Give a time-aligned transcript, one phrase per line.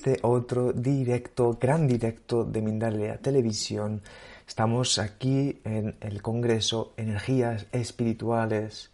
[0.00, 4.00] este otro directo, gran directo de Mindalia Televisión.
[4.48, 8.90] Estamos aquí en el Congreso Energías Espirituales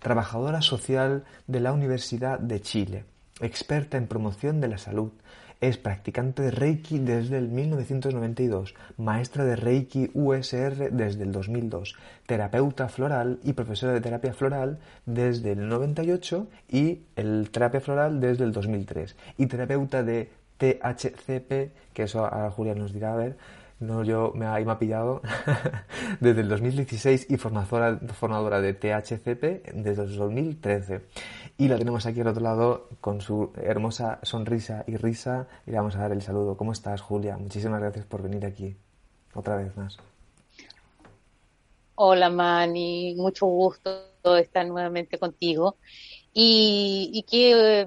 [0.00, 3.04] trabajadora social de la Universidad de Chile,
[3.40, 5.12] experta en promoción de la salud,
[5.68, 12.88] es practicante de Reiki desde el 1992, maestra de Reiki USR desde el 2002, terapeuta
[12.88, 18.52] floral y profesora de terapia floral desde el 98 y el terapia floral desde el
[18.52, 23.36] 2003, y terapeuta de THCP, que eso a Julia nos dirá a ver,
[23.86, 25.22] no yo me ha, pillado
[26.20, 31.02] desde el 2016 y formadora, formadora de THCP desde el 2013.
[31.58, 35.76] Y la tenemos aquí al otro lado con su hermosa sonrisa y risa y le
[35.76, 36.56] vamos a dar el saludo.
[36.56, 37.36] ¿Cómo estás, Julia?
[37.36, 38.76] Muchísimas gracias por venir aquí
[39.34, 39.98] otra vez más.
[41.96, 43.14] Hola, Mani.
[43.16, 45.76] Mucho gusto estar nuevamente contigo.
[46.32, 47.86] Y, y qué eh,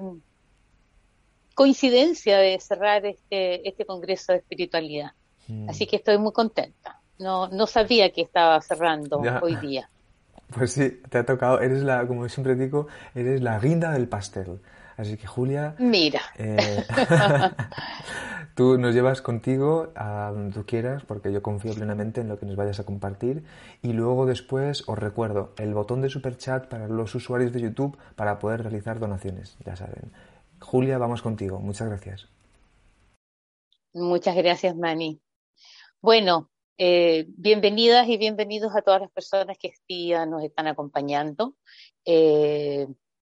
[1.54, 5.10] coincidencia de cerrar este, este Congreso de Espiritualidad.
[5.48, 5.68] Mm.
[5.68, 7.00] Así que estoy muy contenta.
[7.18, 9.40] No, no sabía que estaba cerrando ya.
[9.42, 9.90] hoy día.
[10.50, 14.60] Pues sí, te ha tocado, eres la, como siempre digo, eres la guinda del pastel.
[14.96, 16.84] Así que Julia, mira, eh,
[18.54, 22.46] tú nos llevas contigo a donde tú quieras, porque yo confío plenamente en lo que
[22.46, 23.44] nos vayas a compartir.
[23.82, 27.98] Y luego después os recuerdo el botón de super chat para los usuarios de YouTube
[28.16, 30.10] para poder realizar donaciones, ya saben.
[30.60, 31.60] Julia, vamos contigo.
[31.60, 32.26] Muchas gracias.
[33.92, 35.20] Muchas gracias, Mani.
[36.00, 41.56] Bueno, eh, bienvenidas y bienvenidos a todas las personas que este día nos están acompañando.
[42.04, 42.86] Eh,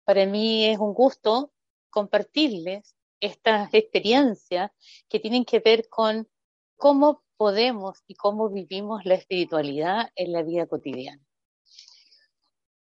[0.02, 1.52] para mí es un gusto
[1.88, 4.72] compartirles estas experiencias
[5.08, 6.28] que tienen que ver con
[6.76, 11.22] cómo podemos y cómo vivimos la espiritualidad en la vida cotidiana.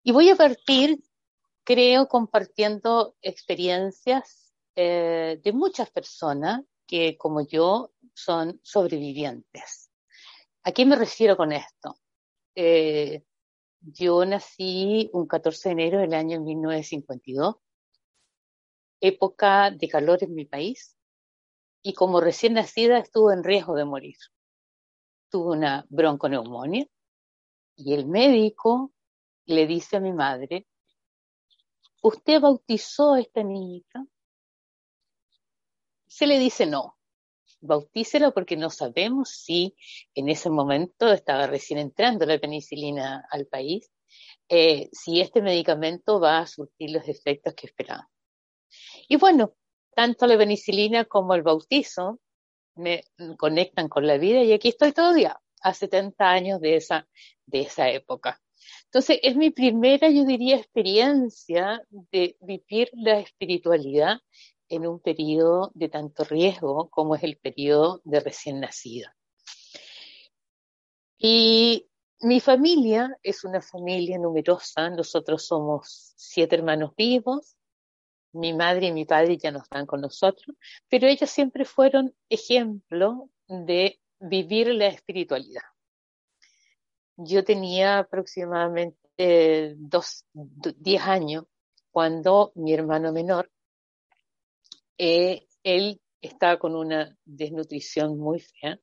[0.04, 1.02] Y voy a partir,
[1.64, 9.90] creo, compartiendo experiencias eh, de muchas personas que, como yo, son sobrevivientes.
[10.62, 11.98] ¿A qué me refiero con esto?
[12.54, 13.22] Eh,
[13.80, 17.56] yo nací un 14 de enero del año 1952,
[19.00, 20.96] época de calor en mi país,
[21.82, 24.16] y como recién nacida estuve en riesgo de morir.
[25.28, 26.86] Tuve una bronconeumonía
[27.76, 28.92] y el médico
[29.44, 30.66] le dice a mi madre,
[32.02, 34.06] ¿usted bautizó a esta niñita?
[36.06, 36.96] Se le dice no,
[37.66, 39.74] bautícelo porque no sabemos si
[40.14, 43.90] en ese momento estaba recién entrando la penicilina al país,
[44.48, 48.06] eh, si este medicamento va a surtir los efectos que esperamos.
[49.08, 49.54] Y bueno,
[49.94, 52.20] tanto la penicilina como el bautizo
[52.76, 53.04] me
[53.38, 55.40] conectan con la vida y aquí estoy todavía.
[55.62, 57.08] a 70 años de esa,
[57.46, 58.38] de esa época.
[58.84, 61.82] Entonces, es mi primera, yo diría, experiencia
[62.12, 64.20] de vivir la espiritualidad
[64.68, 69.16] en un periodo de tanto riesgo como es el periodo de recién nacida.
[71.18, 71.88] Y
[72.20, 77.56] mi familia es una familia numerosa, nosotros somos siete hermanos vivos,
[78.32, 80.56] mi madre y mi padre ya no están con nosotros,
[80.88, 85.62] pero ellos siempre fueron ejemplo de vivir la espiritualidad.
[87.16, 88.96] Yo tenía aproximadamente
[89.76, 91.44] dos, diez años
[91.90, 93.50] cuando mi hermano menor,
[94.98, 98.78] eh, él estaba con una desnutrición muy fea,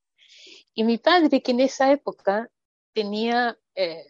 [0.74, 2.50] y mi padre, que en esa época
[2.94, 4.06] tenía eh,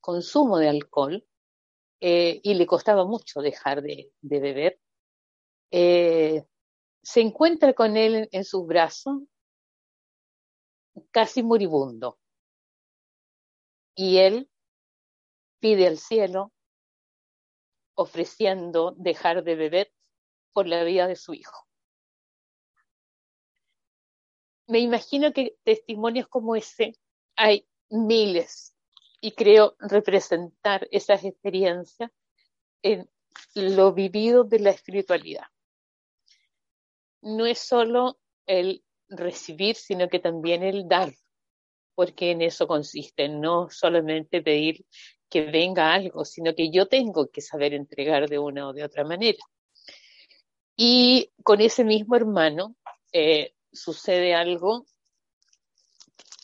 [0.00, 1.26] consumo de alcohol
[2.00, 4.78] eh, y le costaba mucho dejar de, beber,
[5.70, 9.22] se encuentra con él en sus brazos,
[11.10, 12.18] casi moribundo.
[13.96, 14.48] Y él
[15.60, 16.52] pide al cielo
[17.94, 19.92] ofreciendo dejar de beber
[20.54, 21.66] por la vida de su hijo.
[24.66, 26.94] Me imagino que testimonios como ese
[27.36, 28.74] hay miles
[29.20, 32.10] y creo representar esas experiencias
[32.82, 33.10] en
[33.54, 35.46] lo vivido de la espiritualidad.
[37.20, 41.12] No es solo el recibir, sino que también el dar
[41.94, 44.84] porque en eso consiste, no solamente pedir
[45.28, 49.04] que venga algo, sino que yo tengo que saber entregar de una o de otra
[49.04, 49.38] manera.
[50.76, 52.74] Y con ese mismo hermano
[53.12, 54.86] eh, sucede algo,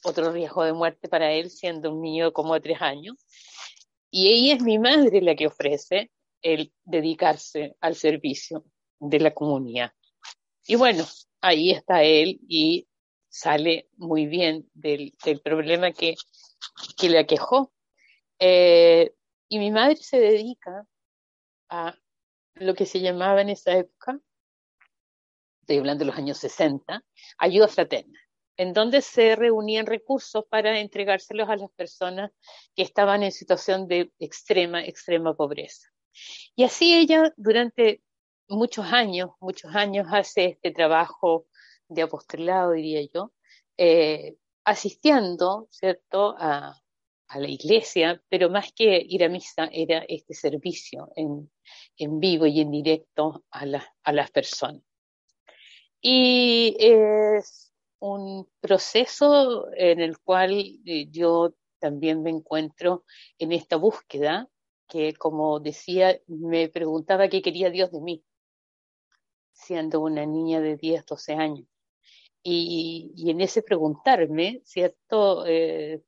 [0.05, 3.17] otro riesgo de muerte para él, siendo un niño como de tres años,
[4.11, 6.11] y ella es mi madre la que ofrece
[6.43, 8.65] el dedicarse al servicio
[8.99, 9.93] de la comunidad.
[10.67, 11.05] Y bueno,
[11.41, 12.89] ahí está él y
[13.29, 15.13] sale muy bien del,
[15.43, 16.15] problema que,
[16.99, 17.73] que, le aquejó.
[18.39, 19.13] Eh,
[19.49, 20.87] y mi madre se dedica
[21.69, 21.95] a
[22.55, 24.21] lo que se llamaba en esa época,
[25.61, 27.05] estoy hablando de los años 60,
[27.39, 28.19] ayuda fraterna,
[28.57, 32.31] en donde se reunían recursos para entregárselos a las personas
[32.75, 35.89] que estaban en situación de extrema, extrema pobreza.
[36.57, 38.03] Y así ella durante
[38.49, 41.47] muchos años, muchos años hace este trabajo
[41.89, 43.33] de apostolado, diría yo,
[43.77, 46.75] eh, asistiendo, ¿cierto?, a,
[47.39, 51.51] la iglesia, pero más que ir a misa era este servicio en,
[52.21, 53.65] vivo y en directo a,
[54.03, 54.83] a las personas.
[56.03, 60.53] Y es un proceso en el cual
[60.87, 63.05] eh, yo también me encuentro
[63.39, 64.49] en esta búsqueda
[64.89, 68.25] que, como decía, me preguntaba qué quería Dios de mí,
[69.53, 71.67] siendo una niña de 10, 12 años.
[72.43, 75.45] Y, en ese preguntarme, ¿cierto?
[75.47, 76.03] Eh,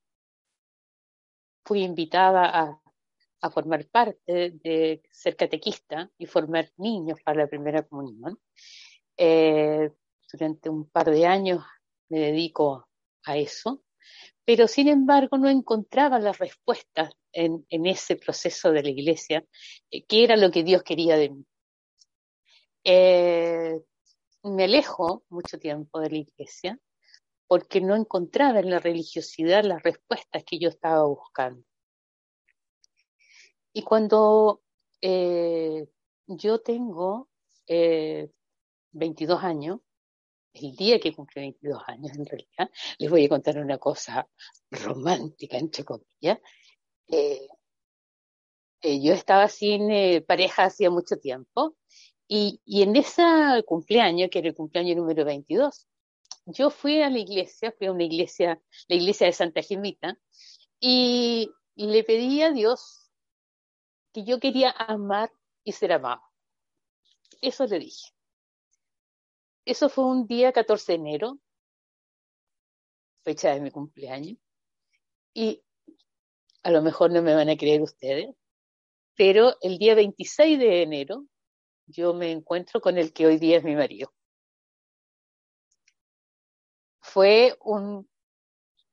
[1.64, 2.78] fui invitada a,
[3.50, 8.38] formar parte de ser catequista y formar niños para la primera comunión.
[9.16, 9.90] Eh,
[10.32, 11.64] durante un par de años
[12.08, 12.86] me dedico
[13.24, 13.82] a eso,
[14.44, 19.44] pero sin embargo no encontraba las respuestas en, ese proceso de la iglesia,
[19.90, 21.44] eh, qué era lo que Dios quería de mí
[24.44, 26.78] me alejo mucho tiempo de la iglesia
[27.52, 31.62] porque no encontraba en la religiosidad las respuestas que yo estaba buscando.
[33.74, 34.62] Y cuando
[35.02, 35.86] eh,
[36.28, 37.28] yo tengo
[37.68, 38.32] 22
[39.42, 39.80] eh, años,
[40.54, 44.26] el día que cumplí 22 años en realidad, les voy a contar una cosa
[44.70, 46.38] romántica, entre comillas.
[47.08, 47.48] Eh,
[48.80, 49.90] yo estaba sin
[50.24, 51.76] pareja hacía mucho tiempo
[52.26, 53.22] y, en ese
[53.66, 55.86] cumpleaños, que era el cumpleaños número 22,
[56.46, 60.18] yo fui a la iglesia, fui a una iglesia, la iglesia de Santa Gemita,
[60.78, 63.10] y le pedí a Dios
[64.12, 65.32] que yo quería amar
[65.64, 66.22] y ser amado.
[67.40, 68.10] Eso le dije.
[69.64, 71.38] Eso fue un día 14 de enero,
[73.24, 74.38] fecha de mi cumpleaños,
[75.32, 75.62] y
[76.64, 78.34] a lo mejor no me van a creer ustedes,
[79.14, 81.26] pero el día 26 de enero
[81.86, 84.12] yo me encuentro con el que hoy día es mi marido.
[87.12, 88.08] Fue un,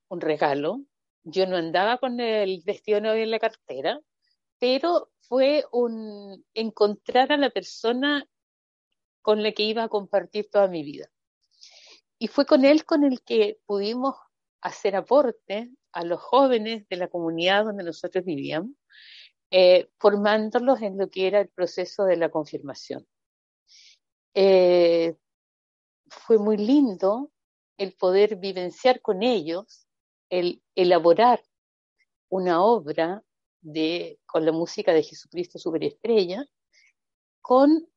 [0.10, 0.82] un regalo.
[1.24, 4.02] Yo no andaba con el vestido novio en la cartera,
[4.60, 8.28] pero fue un encontrar a la persona
[9.22, 11.10] con la que iba a compartir toda mi vida.
[12.18, 14.16] Y fue con él con el que pudimos
[14.60, 18.72] hacer aporte a los jóvenes de la comunidad donde nosotros vivíamos
[19.50, 23.08] eh, formándolos en lo que era el proceso de la confirmación.
[24.34, 25.16] Eh,
[26.10, 27.32] fue muy lindo
[27.80, 29.88] el poder vivenciar con ellos
[30.30, 31.42] el elaborar
[32.30, 33.24] una obra
[33.62, 36.46] de, con la música de Jesucristo Superestrella,
[37.42, 37.88] con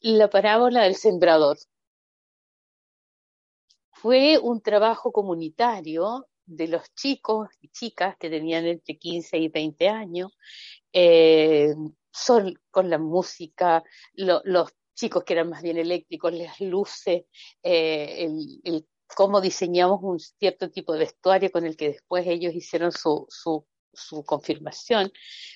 [0.00, 1.58] la parábola del sembrador.
[3.92, 9.88] Fue un trabajo comunitario de los chicos y chicas que tenían entre 15 y 20
[9.88, 10.36] años,
[10.92, 11.74] eh,
[12.70, 17.24] con la música, los chicos que eran más bien eléctricos, las luces,
[17.62, 18.28] eh,
[18.64, 23.26] el, cómo diseñamos un cierto tipo de vestuario con el que después ellos hicieron su,
[24.26, 25.12] confirmación.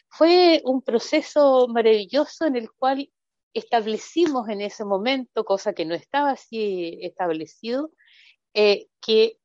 [0.09, 3.11] Fue un proceso maravilloso en el cual
[3.53, 7.91] establecimos en ese momento, cosa que no estaba así establecido,
[8.55, 9.39] eh, que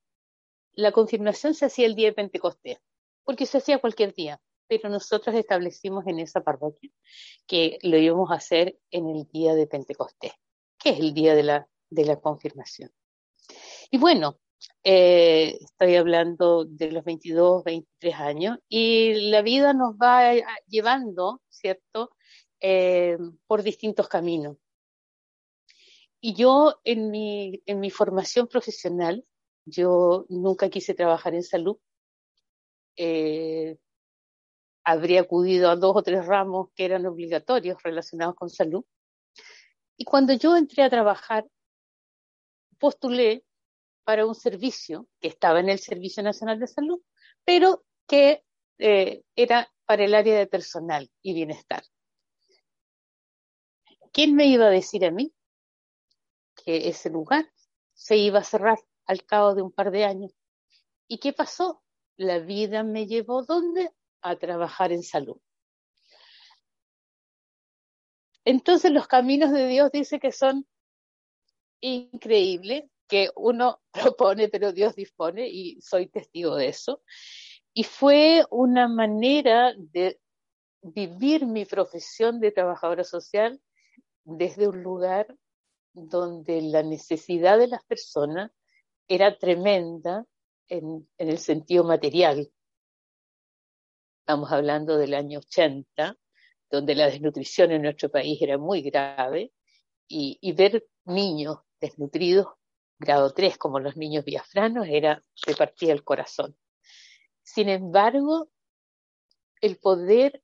[0.73, 2.77] la confirmación se hacía el día de Pentecostés,
[3.23, 6.91] porque se hacía cualquier día, pero nosotros establecimos en esa parroquia
[7.47, 10.33] que lo íbamos a hacer en el día de Pentecostés,
[10.79, 12.91] que es el día de la confirmación.
[13.91, 14.39] Y bueno,
[14.83, 20.33] eh, estoy hablando de los 22, 23 años, y la vida nos va
[20.67, 22.11] llevando, ¿cierto?,
[22.59, 24.57] eh, por distintos caminos.
[26.19, 29.25] Y yo en mi, en mi formación profesional,
[29.65, 31.77] yo nunca quise trabajar en salud.
[32.95, 33.77] Eh,
[34.83, 38.83] habría acudido a dos o tres ramos que eran obligatorios relacionados con salud.
[39.97, 41.45] Y cuando yo entré a trabajar,
[42.79, 43.43] postulé
[44.05, 47.01] para un servicio que estaba en el Servicio Nacional de Salud,
[47.43, 48.43] pero que
[48.77, 51.83] eh, era para el área de personal y bienestar.
[54.13, 55.33] ¿Quién me iba a decir a mí
[56.63, 57.51] que ese lugar
[57.93, 60.31] se iba a cerrar al cabo de un par de años?
[61.07, 61.83] ¿Y qué pasó?
[62.15, 63.91] La vida me llevó ¿dónde?
[64.21, 65.37] A trabajar en salud.
[68.45, 70.67] Entonces los caminos de Dios dice que son
[71.81, 73.81] increíbles que uno
[74.15, 77.01] propone, pero Dios dispone, y soy testigo de eso.
[77.73, 80.19] Y fue una manera de
[80.81, 83.59] vivir mi profesión de trabajadora social
[84.23, 85.35] desde un lugar
[85.93, 88.51] donde la necesidad de las personas
[89.07, 90.25] era tremenda
[90.67, 92.51] en, en el sentido material.
[94.21, 96.17] Estamos hablando del año 80,
[96.71, 99.51] donde la desnutrición en nuestro país era muy grave,
[100.07, 102.47] y, y ver niños desnutridos
[102.97, 106.57] grado 3, como los niños biafranos, era, se partía el corazón.
[107.43, 108.49] Sin embargo,
[109.61, 110.43] el poder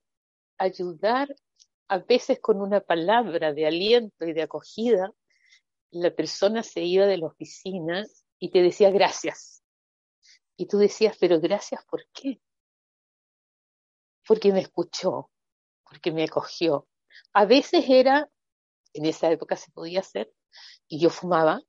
[0.58, 1.36] ayudar
[1.88, 5.12] a veces con una palabra de aliento y de acogida,
[5.92, 8.06] la persona se iba de la oficina
[8.40, 9.64] y te decía gracias.
[10.56, 12.40] Y tú decías, pero gracias, ¿por qué?
[14.26, 15.30] Porque me escuchó,
[15.84, 16.88] porque me acogió.
[17.34, 18.30] A veces era,
[18.94, 20.32] en esa época se podía hacer,
[20.88, 21.62] y yo fumaba,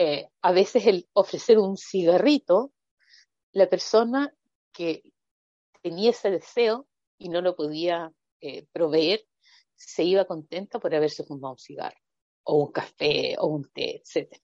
[0.00, 2.72] eh, a veces el ofrecer un cigarrito,
[3.50, 4.32] la persona
[4.70, 5.02] que
[5.82, 6.86] tenía ese deseo
[7.18, 9.26] y no lo podía eh, proveer,
[9.74, 11.98] se iba contenta por haberse fumado un cigarro,
[12.44, 14.40] o un café, o un té, etc.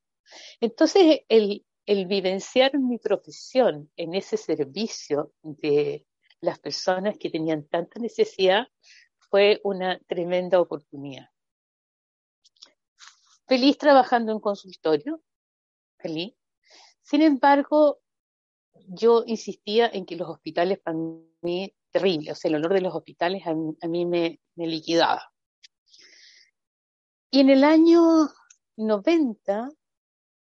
[0.61, 6.05] Entonces, el, el vivenciar mi profesión en ese servicio de
[6.41, 8.67] las personas que tenían tanta necesidad
[9.31, 11.29] fue una tremenda oportunidad.
[13.47, 15.23] Feliz trabajando en consultorio,
[17.03, 18.01] sin embargo,
[18.87, 20.97] yo insistía en que los hospitales para
[21.43, 23.55] mí terrible, o sea, el olor de los hospitales a
[23.89, 25.33] mí, me, liquidaba.
[27.31, 28.01] Y en el año
[28.77, 29.71] 90,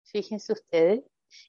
[0.04, 1.04] fíjense ustedes,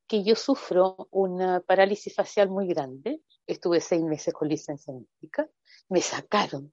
[0.06, 5.48] que yo sufro una parálisis facial muy grande, estuve seis meses con licencia médica,
[5.88, 6.72] me sacaron,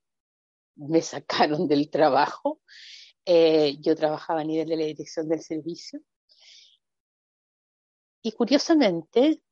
[0.76, 2.62] me sacaron del trabajo,
[3.26, 6.00] eh, yo trabajaba a nivel de la dirección del servicio,
[8.26, 9.44] y curiosamente,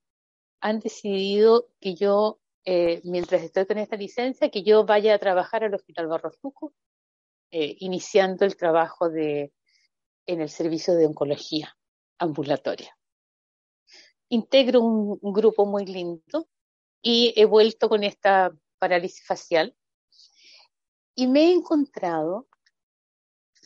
[0.59, 5.63] han decidido que yo, eh, mientras estoy con esta licencia, que yo vaya a trabajar
[5.63, 6.73] al Hospital Barros Luco,
[7.51, 9.53] eh, iniciando el trabajo de,
[10.25, 11.77] en el servicio de oncología
[12.17, 12.97] ambulatoria.
[14.29, 16.49] Integro un, un grupo muy lindo
[16.99, 19.75] y he vuelto con esta parálisis facial
[21.13, 22.47] y me he encontrado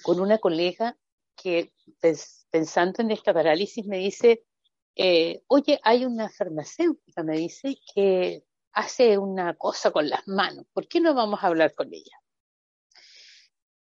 [0.03, 0.97] con una colega
[1.33, 1.71] que
[2.49, 4.43] pensando en esta parálisis me dice,
[4.97, 10.87] eh, oye, hay una farmacéutica, me dice, que hace una cosa con las manos, ¿por
[10.87, 12.17] qué no vamos a hablar con ella?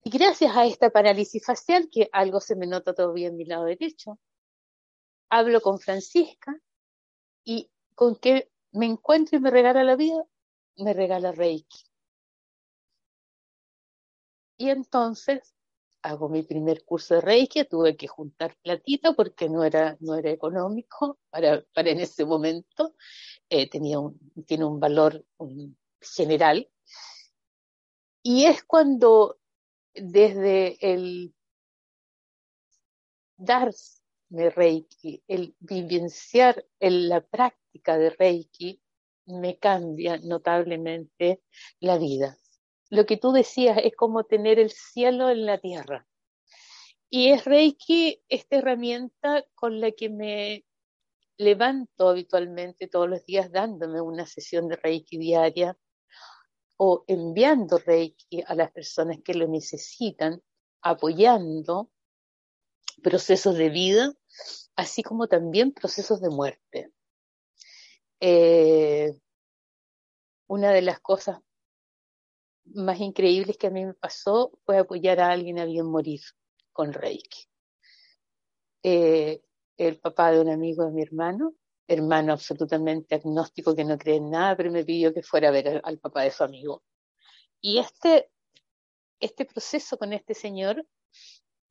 [0.03, 3.65] Y gracias a esta parálisis facial, que algo se me nota todavía en mi lado
[3.65, 4.19] derecho,
[5.29, 6.55] hablo con Francisca
[7.43, 10.23] y con que me encuentro y me regala la vida,
[10.77, 11.85] me regala Reiki.
[14.57, 15.55] Y entonces
[16.01, 20.31] hago mi primer curso de Reiki, tuve que juntar platita porque no era, no era
[20.31, 22.95] económico para, para en ese momento.
[23.49, 25.25] eh, tiene un valor
[26.01, 26.69] general.
[28.23, 29.39] Y es cuando
[29.93, 31.33] desde el
[33.37, 38.81] darme Reiki, el vivenciar en la práctica de Reiki,
[39.25, 41.41] me cambia notablemente
[41.79, 42.37] la vida.
[42.89, 46.07] Lo que tú decías es como tener el cielo en la tierra.
[47.09, 50.65] Y es Reiki esta herramienta con la que me
[51.37, 55.77] levanto habitualmente todos los días dándome una sesión de Reiki diaria
[56.77, 60.41] o enviando Reiki a las personas que lo necesitan,
[60.81, 61.89] apoyando
[63.01, 64.13] procesos de vida,
[64.75, 66.91] así como también procesos de muerte.
[68.19, 69.13] Eh,
[70.47, 71.39] una de las cosas
[72.73, 76.21] más increíbles que a mí me pasó fue apoyar a alguien a bien morir
[76.71, 77.45] con Reiki.
[78.83, 79.41] Eh,
[79.77, 81.53] el papá de un amigo de mi hermano,
[81.87, 85.81] hermano absolutamente agnóstico que no cree en nada, pero me pidió que fuera a ver
[85.83, 86.83] al papá de su amigo.
[87.61, 88.29] Y este,
[89.19, 90.85] este proceso con este señor,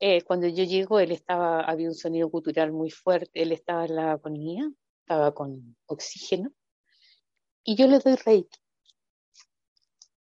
[0.01, 3.97] eh, cuando yo llego, él estaba, había un sonido cultural muy fuerte, él estaba en
[3.97, 6.53] la agonía, estaba con oxígeno,
[7.65, 8.59] y yo le doy reiki.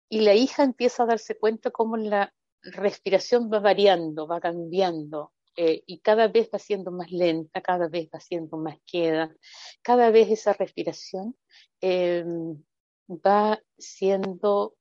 [0.09, 5.83] Y la hija empieza a darse cuenta cómo la respiración va variando, va cambiando, eh,
[5.87, 9.35] y cada vez va siendo más lenta, cada vez va siendo más queda,
[9.81, 11.35] cada vez esa respiración
[11.81, 12.63] em,
[13.09, 14.75] va siendo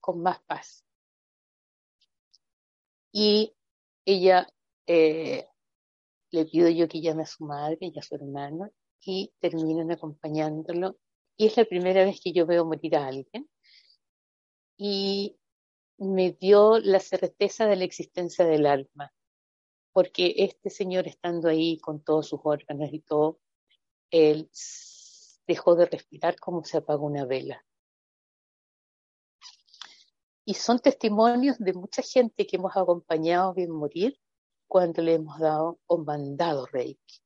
[0.00, 0.84] con más paz.
[3.12, 3.54] Y
[4.04, 4.46] ella
[4.86, 5.48] eh,
[6.30, 8.70] le pido yo que llame a su madre y a su hermano
[9.00, 10.96] y terminan acompañándolo.
[11.36, 13.48] Y es la primera vez que yo veo morir a alguien.
[14.82, 15.38] Y
[15.98, 19.12] me dio la certeza de la existencia del alma,
[19.92, 23.38] porque este señor estando ahí con todos sus órganos y todo,
[24.10, 24.50] él
[25.46, 27.62] dejó de respirar como se apaga una vela.
[30.46, 34.18] Y son testimonios de mucha gente que hemos acompañado a bien morir
[34.66, 37.20] cuando le hemos dado o mandado Reiki.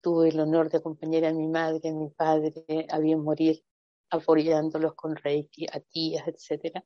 [0.00, 3.62] Tuve el honor de acompañar a mi madre, a mi padre a bien morir,
[4.10, 6.82] apoyándolos con Reiki, a tías, etc.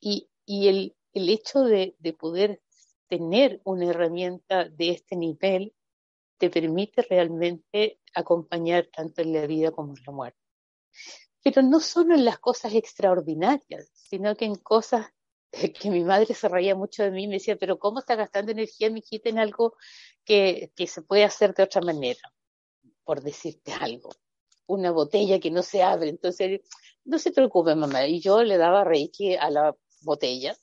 [0.00, 2.62] Y, y el, hecho de, de poder
[3.08, 5.74] tener una herramienta de este nivel
[6.38, 10.40] te permite realmente acompañar tanto en la vida como en la muerte.
[11.44, 15.06] Pero no solo en las cosas extraordinarias, sino que en cosas
[15.80, 18.90] que mi madre se reía mucho de mí me decía, pero ¿cómo está gastando energía,
[18.90, 19.76] mi hijita, en algo
[20.24, 22.20] que se puede hacer de otra manera?
[23.04, 24.10] Por decirte algo.
[24.66, 26.10] Una botella que no se abre.
[26.10, 26.60] Entonces,
[27.04, 28.06] no se preocupe, mamá.
[28.06, 30.56] Y yo le daba reiki a la botella.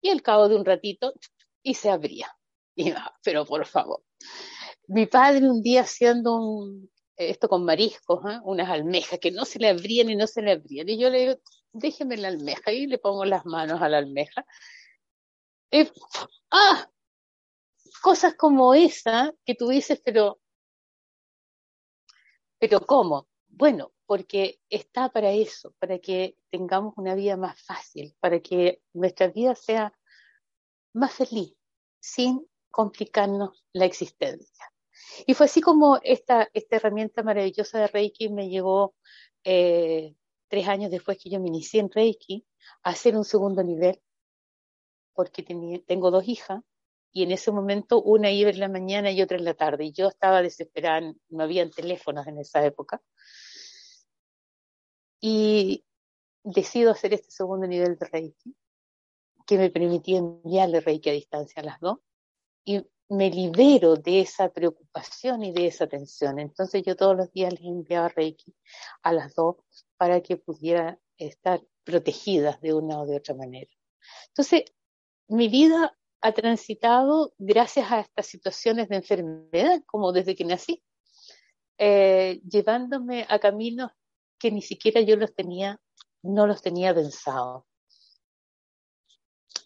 [0.00, 1.14] Y al cabo de un ratito,
[1.62, 2.28] y se abría.
[2.74, 2.92] Y,
[3.24, 4.02] pero por favor.
[4.88, 6.68] Mi padre un día haciendo
[7.16, 8.38] esto con mariscos, ¿eh?
[8.44, 10.88] unas almejas que no se le abrían y no se le abrían.
[10.88, 11.40] Y yo le digo,
[11.72, 14.44] déjeme la almeja y le pongo las manos a la almeja.
[16.50, 16.88] ¡Ah!
[18.02, 20.38] Cosas como esa que tú dices, pero,
[22.58, 23.28] pero ¿cómo?
[23.48, 29.28] Bueno, porque está para eso, para que tengamos una vida más fácil, para que nuestra
[29.28, 29.92] vida sea
[30.92, 31.54] más feliz,
[32.00, 34.72] sin complicarnos la existencia.
[35.26, 38.94] Y fue así como esta, herramienta maravillosa de Reiki me llevó
[39.44, 40.14] eh,
[40.48, 42.46] tres años después que yo me inicié en Reiki
[42.82, 44.00] a hacer un segundo nivel,
[45.14, 45.42] porque
[45.86, 46.62] tengo dos hijas
[47.16, 49.86] y en ese momento una iba en la mañana y otra en la tarde.
[49.86, 53.00] Y yo estaba desesperada, no habían teléfonos en esa época.
[55.18, 55.82] Y
[56.44, 58.54] decido hacer este segundo nivel de Reiki
[59.46, 62.00] que me permitía enviarle Reiki a distancia a las dos
[62.66, 66.38] y me libero de esa preocupación y de esa tensión.
[66.38, 68.54] Entonces yo todos los días les enviaba Reiki
[69.02, 69.56] a las dos
[69.96, 73.70] para que pudiera estar protegidas de una o de otra manera.
[74.28, 74.64] Entonces,
[75.28, 80.82] mi vida ha transitado gracias a estas situaciones de enfermedad, como desde que nací,
[81.78, 83.92] eh, llevándome a caminos
[84.38, 85.80] que ni siquiera yo los tenía,
[86.22, 87.64] no los tenía pensados.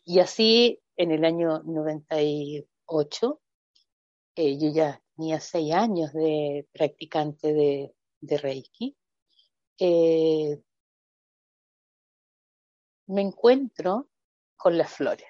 [0.04, 3.40] Y así, en el año 98,
[4.36, 7.94] eh, yo ya tenía seis años de practicante de,
[8.38, 8.96] Reiki,
[9.78, 10.60] eh,
[13.06, 14.08] me encuentro
[14.56, 15.26] con las flores,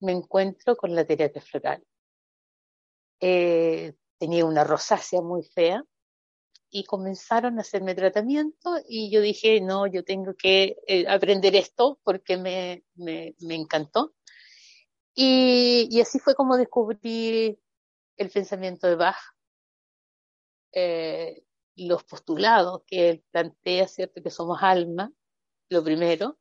[0.00, 1.84] me encuentro con la terapia floral.
[3.20, 5.84] Eh, tenía una rosácea muy fea
[6.70, 12.00] y comenzaron a hacerme tratamiento y yo dije, no, yo tengo que eh, aprender esto
[12.02, 14.14] porque me, me, me encantó.
[15.14, 17.58] Y, y, así fue como descubrí
[18.16, 19.16] el pensamiento de Bach.
[20.72, 21.44] Eh,
[21.76, 24.22] los postulados que él plantea, ¿cierto?
[24.22, 25.12] Que somos alma,
[25.68, 26.38] lo primero,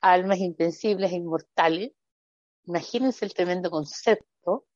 [0.00, 1.92] almas invencibles e inmortales.
[2.66, 4.66] Imagínense el tremendo concepto.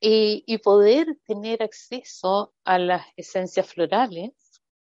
[0.00, 4.30] Y, poder tener acceso a las esencias florales,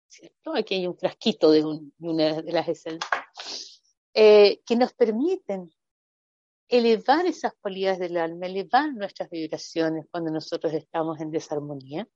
[0.09, 0.55] ¿cierto?
[0.55, 1.62] Aquí hay un frasquito de,
[1.98, 3.11] una de las esencias,
[4.14, 5.70] eh, que nos permiten
[6.68, 12.09] elevar esas cualidades del alma, elevar nuestras vibraciones cuando nosotros estamos en desarmonía.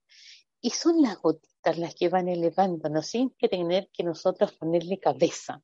[0.62, 5.62] Y son las gotitas las que van elevándonos sin tener que nosotros ponerle cabeza.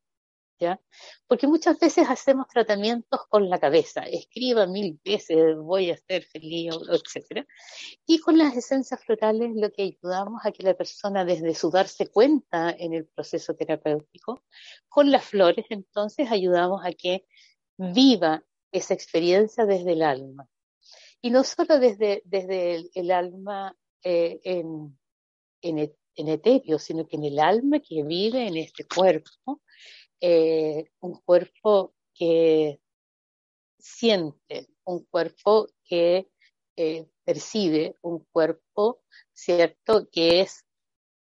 [0.62, 0.80] ¿Ya?
[1.26, 6.72] Porque muchas veces hacemos tratamientos con la cabeza, escriba mil veces, voy a ser feliz,
[6.88, 7.44] etc.
[8.06, 12.06] Y con las esencias florales lo que ayudamos a que la persona desde su darse
[12.06, 14.44] cuenta en el proceso terapéutico,
[14.88, 17.26] con las flores entonces ayudamos a que
[17.76, 20.48] viva esa experiencia desde el alma.
[21.20, 24.96] Y no solo desde, desde el, alma eh, en,
[25.60, 29.60] en, en, etéreo, sino que en el alma que vive en este cuerpo,
[30.22, 32.80] eh, un cuerpo que
[33.78, 36.30] siente, un cuerpo que
[36.76, 40.64] eh, percibe, un cuerpo, ¿cierto?, que es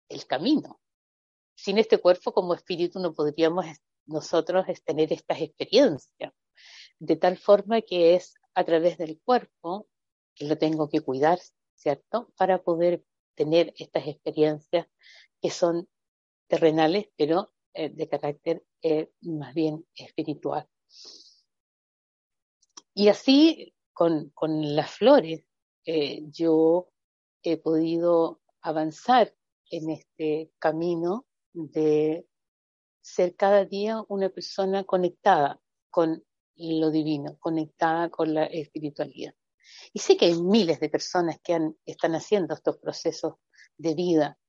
[0.07, 0.79] el camino.
[1.55, 3.65] Sin este cuerpo como espíritu no podríamos
[4.05, 6.33] nosotros tener estas experiencias
[6.99, 9.89] de tal forma que es a través del cuerpo
[10.35, 11.39] que lo tengo que cuidar,
[11.75, 12.31] ¿cierto?
[12.37, 13.03] Para poder
[13.35, 14.87] tener estas experiencias
[15.41, 15.89] que son
[16.47, 20.65] terrenales, pero eh, de carácter eh, más bien espiritual.
[22.93, 24.31] Y así, con,
[24.75, 25.43] las flores,
[25.83, 26.87] eh, yo
[27.43, 29.35] he podido avanzar
[29.69, 32.25] en este camino de
[33.01, 35.59] ser cada día una persona conectada
[35.89, 36.23] con
[36.55, 39.33] lo divino, conectada con la espiritualidad.
[39.91, 43.33] Y sé que hay miles de personas que están haciendo estos procesos
[43.77, 44.39] de vida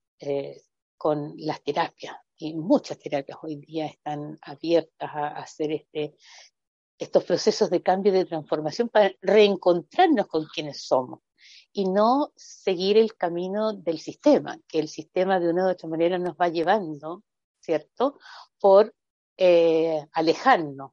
[0.97, 6.17] con las terapias, y muchas terapias hoy día están abiertas a, hacer este,
[6.99, 11.21] estos procesos de cambio y de transformación para reencontrarnos con quienes somos
[11.73, 16.19] y no seguir el camino del sistema, que el sistema de una u otra manera
[16.19, 17.23] nos va llevando,
[17.61, 18.19] ¿cierto?
[18.59, 18.95] Por
[19.37, 20.93] eh, alejarnos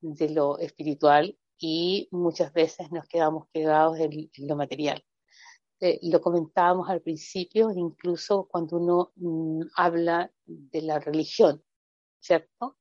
[0.00, 5.04] de lo espiritual y muchas veces nos quedamos pegados en, lo material.
[5.80, 11.62] Eh, lo comentábamos al principio, incluso cuando uno mm, habla de la religión,
[12.20, 12.76] ¿cierto?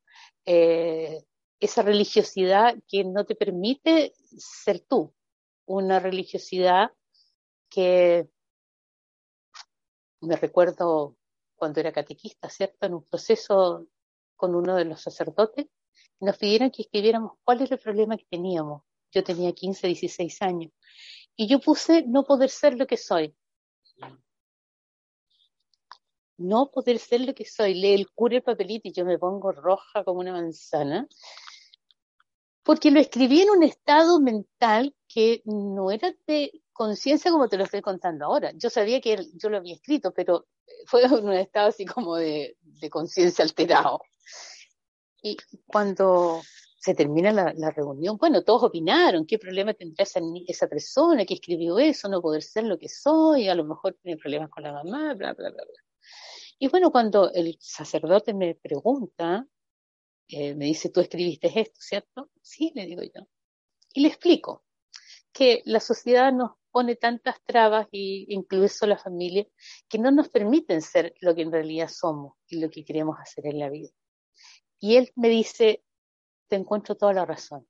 [0.45, 1.23] Eh,
[1.59, 5.13] esa religiosidad que no te permite ser tú,
[5.65, 6.91] una religiosidad
[7.69, 8.29] que
[10.21, 11.15] me recuerdo
[11.55, 12.85] cuando era catequista, ¿cierto?
[12.85, 13.87] En un proceso
[14.35, 15.67] con uno de los sacerdotes,
[16.19, 18.83] nos pidieron que escribiéramos cuál era el problema que teníamos.
[19.11, 20.71] Yo tenía 15, 16 años.
[21.39, 23.33] Y yo puse no poder ser lo que soy.
[26.35, 27.75] No poder ser lo que soy.
[27.75, 31.07] Lee el cura el papelito y yo me pongo roja como una manzana.
[32.61, 37.63] Porque lo escribí en un estado mental que no era de conciencia como te lo
[37.63, 38.51] estoy contando ahora.
[38.55, 40.45] Yo sabía que yo lo había escrito, pero
[40.87, 44.01] fue en un estado así como de, de conciencia alterado.
[45.21, 46.41] Y cuando
[46.79, 51.77] se termina la, reunión, bueno, todos opinaron, ¿qué problema tendrá esa, esa persona que escribió
[51.77, 55.13] eso, no poder ser lo que soy, a lo mejor tiene problemas con la mamá,
[55.13, 55.83] bla, bla, bla, bla.
[56.57, 59.45] Y bueno, cuando el sacerdote me pregunta,
[60.29, 62.29] eh, me dice, tú escribiste esto, ¿cierto?
[62.41, 63.27] Sí, le digo yo.
[63.93, 64.63] Y le explico
[65.33, 69.45] que la sociedad nos pone tantas trabas, y incluso la familia,
[69.89, 73.47] que no nos permiten ser lo que en realidad somos y lo que queremos hacer
[73.47, 73.89] en la vida.
[74.79, 75.83] Y él me dice,
[76.49, 77.67] te encuentro toda la razón,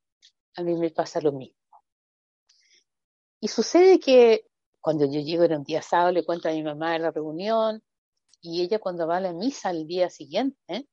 [0.56, 1.58] a mí me pasa lo mismo.
[3.40, 4.48] Y sucede que
[4.82, 7.84] cuando yo llego en un día sábado, le cuento a mi mamá de la reunión,
[8.42, 10.88] y ella cuando va a la misa al día siguiente,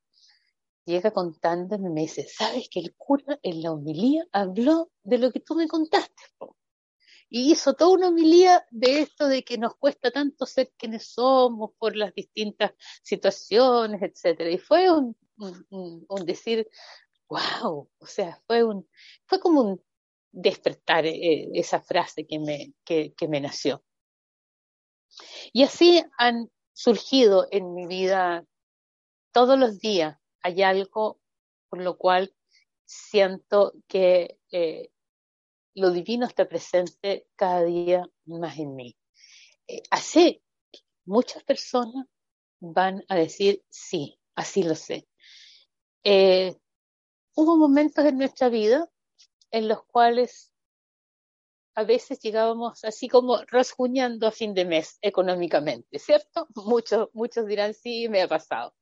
[0.84, 5.40] llega contándome, me dice, ¿sabes que el cura en la homilía habló de lo que
[5.40, 6.22] tú me contaste?
[7.28, 11.72] Y hizo toda una homilía de esto de que nos cuesta tanto ser quienes somos
[11.76, 12.72] por las distintas
[13.02, 14.50] situaciones, etcétera.
[14.50, 15.16] Y fue un,
[16.24, 16.68] decir,
[17.28, 18.88] wow, o sea, fue, un,
[19.26, 19.84] fue como un
[20.32, 23.82] despertar eh, esa frase que me, que, que me nació.
[25.52, 28.44] Y así han surgido en mi vida
[29.32, 30.18] todos los días.
[30.42, 31.18] Hay algo
[31.68, 32.34] por lo cual
[32.84, 34.90] siento que eh,
[35.74, 38.96] lo divino está presente cada día más en mí.
[39.66, 40.42] Eh, así
[41.04, 42.06] muchas personas
[42.60, 45.08] van a decir, sí, así lo sé.
[46.04, 46.56] Eh,
[47.36, 48.90] hubo momentos en nuestra vida
[49.50, 50.52] en los cuales
[51.74, 56.48] a veces llegábamos así como rasguñando a fin de mes económicamente, ¿cierto?
[56.54, 58.74] Muchos, muchos dirán, sí, me ha pasado.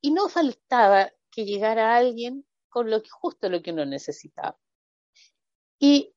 [0.00, 4.58] Y no faltaba que llegara alguien con lo que, justo lo que uno necesitaba.
[5.78, 6.14] Y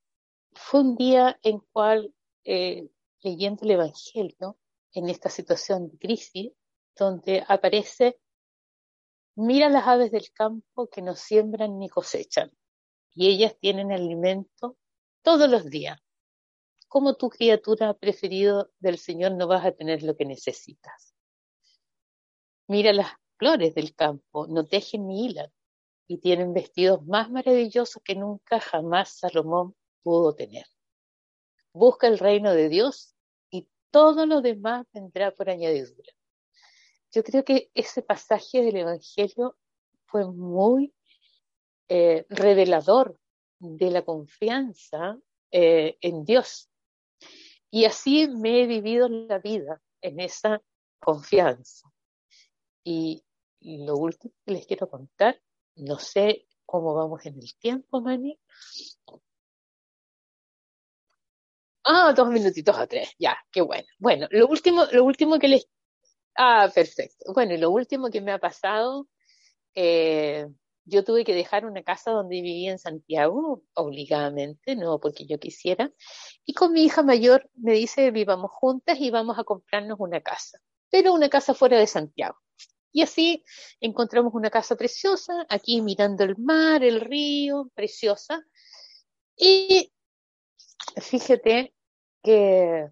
[0.54, 2.14] fue un día en cual,
[2.46, 2.90] eh,
[3.22, 4.58] leyendo el Evangelio,
[4.94, 6.52] en esta situación de crisis,
[6.96, 8.20] donde aparece,
[9.36, 12.52] mira las aves del campo que no siembran ni cosechan,
[13.14, 14.78] y ellas tienen alimento
[15.22, 16.00] todos los días.
[16.88, 21.16] Como tu criatura preferido del Señor no vas a tener lo que necesitas.
[22.68, 25.52] Mira las flores del campo, no tejen ni hilan,
[26.08, 30.66] y tienen vestidos más maravillosos que nunca jamás Salomón pudo tener.
[31.74, 33.16] Busca el reino de Dios
[33.50, 36.12] y todo lo demás vendrá por añadidura.
[37.12, 39.58] Yo creo que ese pasaje del Evangelio
[40.06, 40.94] fue muy
[41.90, 43.20] eh, revelador
[43.60, 45.18] de la confianza
[45.52, 46.70] eh, en Dios.
[47.70, 50.62] Y así me he vivido la vida en esa
[51.00, 51.92] confianza.
[52.84, 53.24] Y,
[53.60, 55.40] lo último que les quiero contar,
[55.76, 58.40] no sé cómo vamos en el tiempo, Mani.
[61.84, 63.88] Ah, dos minutitos o tres, ya, qué bueno.
[64.00, 65.68] Bueno, lo último, lo último que les...
[66.36, 67.34] Ah, perfecto.
[67.34, 69.08] Bueno, lo último que me ha pasado,
[69.76, 70.48] eh,
[70.86, 75.92] yo tuve que dejar una casa donde vivía en Santiago, obligadamente, no porque yo quisiera,
[76.46, 80.60] y con mi hija mayor me dice, vivamos juntas y vamos a comprarnos una casa,
[80.92, 82.38] pero una casa fuera de Santiago.
[82.94, 83.44] Y así
[83.82, 88.42] encontramos una casa preciosa, aquí mirando el mar, el río, preciosa.
[89.38, 89.92] Y
[91.02, 91.74] fíjate
[92.24, 92.90] que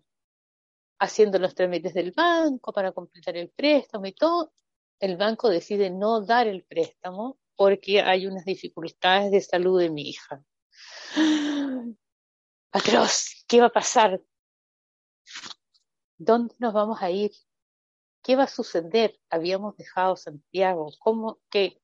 [1.00, 4.52] haciendo los trámites del banco para completar el préstamo y todo,
[5.00, 10.10] el banco decide no dar el préstamo porque hay unas dificultades de salud de mi
[10.10, 10.44] hija.
[12.72, 14.22] Atroz, ¿qué va a pasar?
[16.18, 17.32] ¿Dónde nos vamos a ir?
[18.22, 19.18] ¿Qué va a suceder?
[19.30, 21.82] Habíamos dejado Santiago, ¿cómo, qué,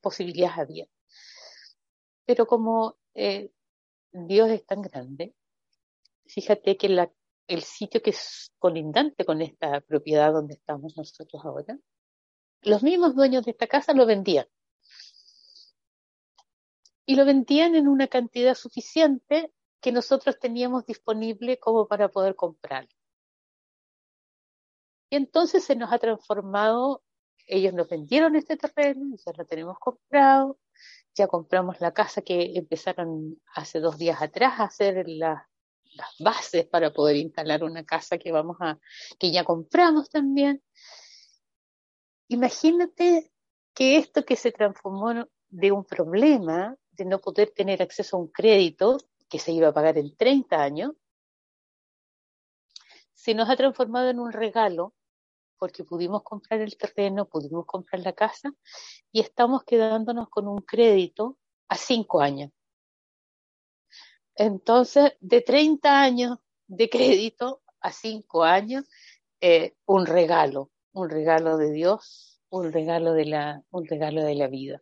[0.00, 0.86] posibilidades había?
[2.24, 3.52] Pero como eh,
[4.12, 5.34] Dios es tan grande,
[6.26, 7.12] fíjate que la,
[7.48, 11.78] el sitio que es colindante con esta propiedad donde estamos nosotros ahora,
[12.62, 14.46] los mismos dueños de esta casa lo vendían
[17.06, 22.86] y lo vendían en una cantidad suficiente que nosotros teníamos disponible como para poder comprar.
[25.10, 27.02] Y entonces se nos ha transformado,
[27.46, 30.58] ellos nos vendieron este terreno, ya lo tenemos comprado,
[31.14, 35.42] ya compramos la casa que empezaron hace dos días atrás a hacer las
[36.18, 38.78] bases para poder instalar una casa que vamos a,
[39.18, 40.62] que ya compramos también.
[42.28, 43.32] Imagínate
[43.74, 48.28] que esto que se transformó de un problema de no poder tener acceso a un
[48.28, 50.92] crédito que se iba a pagar en 30 años,
[53.14, 54.94] se nos ha transformado en un regalo
[55.58, 58.52] porque pudimos comprar el terreno, pudimos comprar la casa
[59.10, 61.36] y estamos quedándonos con un crédito
[61.68, 62.50] a 5 años.
[64.38, 68.84] Entonces, de 30 años de crédito a 5 años,
[69.40, 74.46] eh, un regalo, un regalo de Dios, un regalo de la, un regalo de la
[74.46, 74.80] vida.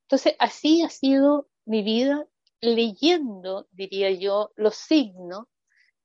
[0.00, 2.26] Entonces, así ha sido mi vida
[2.62, 5.44] leyendo, diría yo, los signos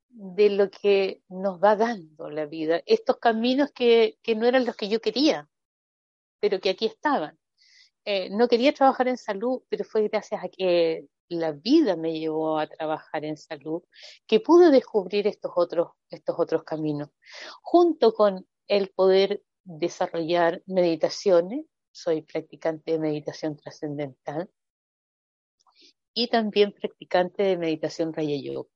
[0.09, 4.75] de lo que nos va dando la vida, estos caminos que, que no eran los
[4.75, 5.49] que yo quería,
[6.41, 7.39] pero que aquí estaban.
[8.03, 12.59] Eh, no quería trabajar en salud, pero fue gracias a que la vida me llevó
[12.59, 13.83] a trabajar en salud
[14.27, 17.09] que pude descubrir estos otros, estos otros caminos,
[17.61, 24.49] junto con el poder desarrollar meditaciones soy practicante de meditación trascendental
[26.13, 28.69] y también practicante de meditación Raya Yoga.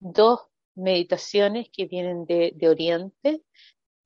[0.00, 0.40] Dos
[0.74, 3.44] meditaciones que vienen de, Oriente,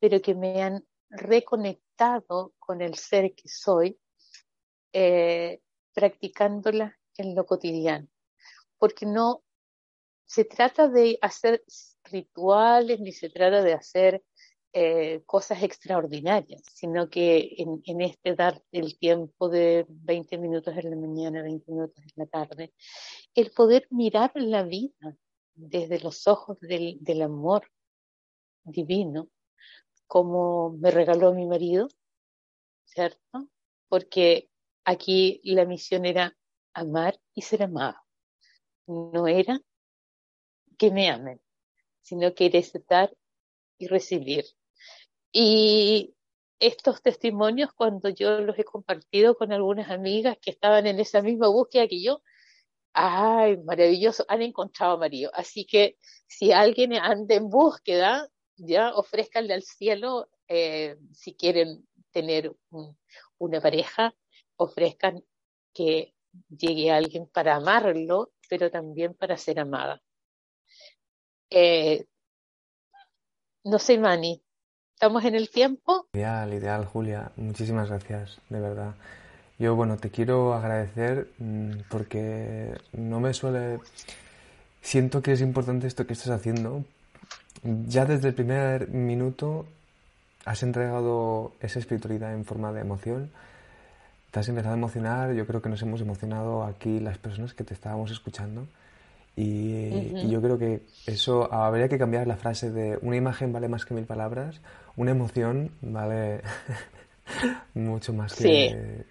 [0.01, 3.99] pero que me han reconectado con el ser que soy,
[4.93, 5.61] eh,
[5.93, 8.09] practicándolas en lo cotidiano.
[8.79, 9.43] Porque no
[10.27, 11.65] se trata de hacer
[12.05, 14.23] rituales, ni se trata de hacer
[14.73, 20.97] eh, cosas extraordinarias, sino que en, este dar el tiempo de 20 minutos en la
[20.97, 22.75] mañana, 20 minutos en la tarde,
[23.35, 25.17] el poder mirar la vida
[25.55, 27.71] desde los ojos del, del amor
[28.65, 29.29] divino,
[30.09, 31.87] como me regaló mi marido,
[32.85, 33.49] ¿cierto?
[33.89, 34.51] Porque
[34.85, 36.37] aquí la misión era
[36.75, 37.97] amar y ser amado.
[38.87, 39.61] No era
[40.79, 41.41] que me amen,
[42.03, 43.15] sino que era aceptar
[43.79, 44.45] y recibir.
[45.33, 46.15] Y
[46.61, 51.49] estos testimonios, cuando yo los he compartido con algunas amigas que estaban en esa misma
[51.49, 52.23] búsqueda que yo,
[52.97, 55.31] Ay, maravilloso, han encontrado a Mario.
[55.35, 62.55] Así que si alguien anda en búsqueda, ya ofrezcanle al cielo, eh, si quieren tener
[63.39, 64.15] una pareja,
[64.57, 65.25] ofrezcan
[65.73, 66.14] que
[66.49, 70.01] llegue alguien para amarlo, pero también para ser amada.
[71.51, 72.07] Eh,
[73.65, 74.43] no sé, Mani,
[74.95, 76.09] ¿estamos en el tiempo?
[76.13, 77.33] Ideal, ideal, Julia.
[77.37, 78.95] Muchísimas gracias, de verdad.
[79.59, 83.81] Yo, bueno, te quiero agradecer mm, porque no me suele...
[84.81, 86.85] Siento que es importante esto que estás haciendo.
[87.63, 89.67] Ya desde el primer minuto
[90.45, 93.31] has entregado esa espiritualidad en forma de emoción.
[94.35, 95.33] Te has empezado a emocionar.
[95.33, 98.67] Yo creo que nos hemos emocionado aquí las personas que te estábamos escuchando.
[99.37, 103.85] Y, yo creo que eso habría que cambiar la frase de una imagen vale más
[103.85, 104.61] que mil palabras,
[104.97, 106.41] una emoción vale
[107.75, 109.05] mucho más que...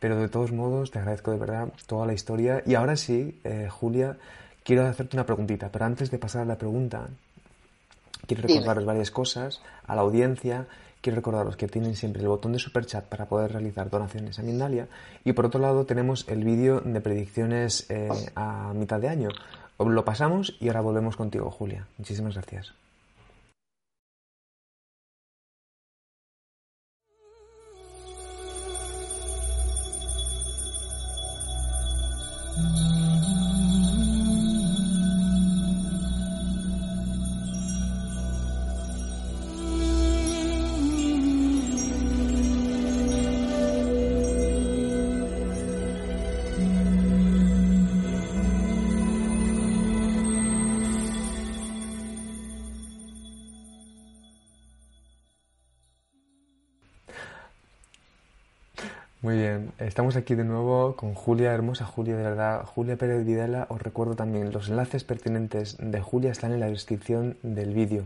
[0.00, 2.62] Pero de todos modos, te agradezco de verdad toda la historia.
[2.66, 4.18] Y ahora sí, eh, Julia,
[4.64, 7.08] quiero hacerte una preguntita, pero antes de pasar a la pregunta,
[8.26, 10.66] quiero recordaros varias cosas a la audiencia.
[11.00, 14.42] Quiero recordaros que tienen siempre el botón de super chat para poder realizar donaciones a
[14.42, 14.88] Mindalia.
[15.24, 19.28] Y por otro lado, tenemos el vídeo de predicciones eh, a mitad de año.
[19.78, 21.86] Lo pasamos y ahora volvemos contigo, Julia.
[21.98, 22.74] Muchísimas gracias.
[59.88, 62.64] Estamos aquí de nuevo con Julia, hermosa Julia, de verdad.
[62.66, 67.38] Julia Pérez Videla, os recuerdo también, los enlaces pertinentes de Julia están en la descripción
[67.42, 68.04] del vídeo.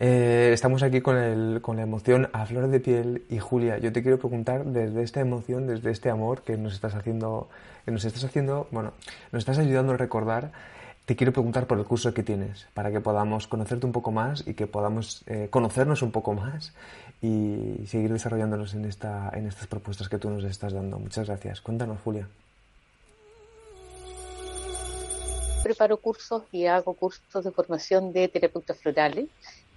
[0.00, 3.92] Eh, estamos aquí con, el, con la emoción a flor de piel y Julia, yo
[3.92, 7.48] te quiero preguntar desde esta emoción, desde este amor que nos estás haciendo,
[7.84, 8.92] que nos estás haciendo, bueno,
[9.30, 10.50] nos estás ayudando a recordar
[11.08, 14.46] te quiero preguntar por el curso que tienes, para que podamos conocerte un poco más
[14.46, 16.74] y que podamos eh, conocernos un poco más
[17.22, 20.98] y seguir desarrollándonos en, esta, en estas propuestas que tú nos estás dando.
[20.98, 21.62] Muchas gracias.
[21.62, 22.28] Cuéntanos, Julia.
[25.62, 29.30] Preparo cursos y hago cursos de formación de terapeutas florales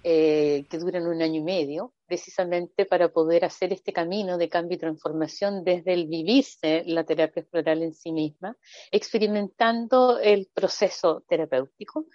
[0.04, 4.76] eh, que duran un año y medio, precisamente para poder hacer este camino de cambio
[4.76, 8.56] y transformación desde el vivirse la terapia floral en sí misma,
[8.90, 12.06] experimentando el proceso terapéutico,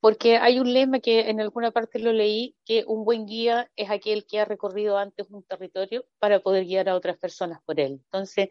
[0.00, 3.90] porque hay un lema que en alguna parte lo leí, que un buen guía es
[3.90, 8.00] aquel que ha recorrido antes un territorio para poder guiar a otras personas por él.
[8.04, 8.48] Entonces,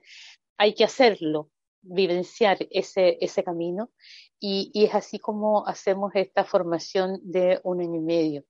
[0.58, 1.50] hay que hacerlo,
[1.82, 3.92] vivenciar ese, ese camino,
[4.40, 8.44] y, y es así como hacemos esta formación de un año y medio.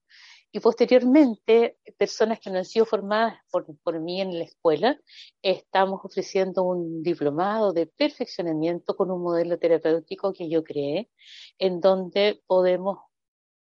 [0.54, 4.96] Y posteriormente, personas que no han sido formadas por, por, mí en la escuela,
[5.42, 11.10] estamos ofreciendo un diplomado de perfeccionamiento con un modelo terapéutico que yo creé,
[11.58, 12.98] en donde podemos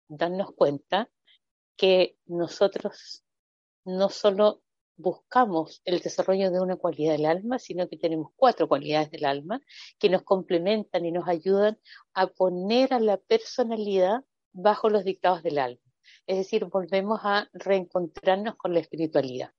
[0.09, 1.09] darnos cuenta
[1.77, 3.23] que nosotros
[3.85, 4.61] no solo
[4.97, 9.61] buscamos el desarrollo de una cualidad del alma, sino que tenemos cuatro cualidades del alma
[9.97, 11.79] que nos complementan y nos ayudan
[12.13, 15.92] a poner a la personalidad bajo los dictados del alma.
[16.27, 19.51] Es decir, volvemos a reencontrarnos con la espiritualidad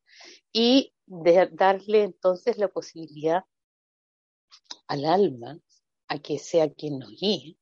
[0.52, 3.44] y de darle entonces la posibilidad
[4.86, 5.58] al alma
[6.08, 7.58] a que sea quien nos guíe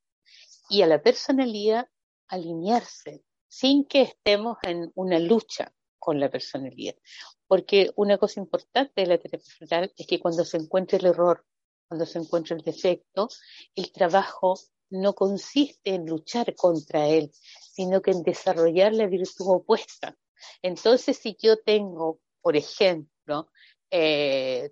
[0.69, 1.89] y a la personalidad
[2.29, 6.95] alinearse sin que estemos en una lucha con la personalidad.
[7.47, 11.45] Porque una cosa importante de la terapia es que cuando se encuentra el error,
[11.87, 13.29] cuando se encuentra el defecto,
[13.75, 14.59] el trabajo
[14.91, 17.31] no consiste en luchar contra él,
[17.73, 20.17] sino que en desarrollar la virtud opuesta.
[20.61, 23.51] Entonces, si yo tengo, por ejemplo,
[23.91, 24.71] eh,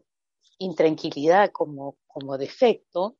[0.59, 3.17] intranquilidad como, como defecto,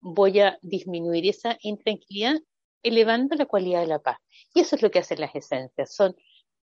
[0.00, 2.36] voy a disminuir esa intranquilidad
[2.82, 4.18] elevando la cualidad de la paz.
[4.54, 6.16] Y eso es lo que hacen las esencias, son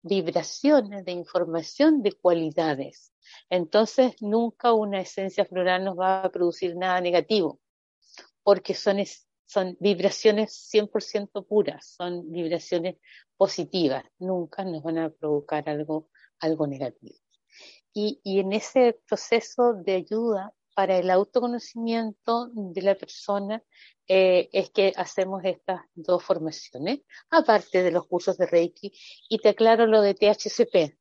[0.01, 3.13] vibraciones de información de cualidades.
[3.49, 7.59] Entonces, nunca una esencia floral nos va a producir nada negativo,
[8.43, 8.99] porque son
[9.49, 12.97] son vibraciones 100% puras, son vibraciones
[13.35, 17.15] positivas, nunca nos van a provocar algo, algo negativo.
[17.91, 23.63] Y, y en ese proceso de ayuda para el autoconocimiento de la persona
[24.07, 28.93] eh, es que hacemos estas dos formaciones, aparte de los cursos de Reiki.
[29.29, 30.95] Y te aclaro lo de THCP.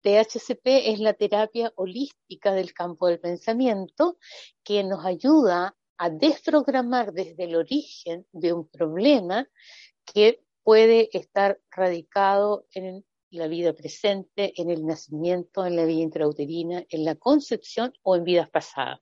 [0.00, 4.16] THCP es la terapia holística del campo del pensamiento
[4.64, 9.48] que nos ayuda a desprogramar desde el origen de un problema
[10.04, 16.84] que puede estar radicado en la vida presente, en el nacimiento, en la vida intrauterina,
[16.88, 19.00] en la concepción o en vidas pasadas.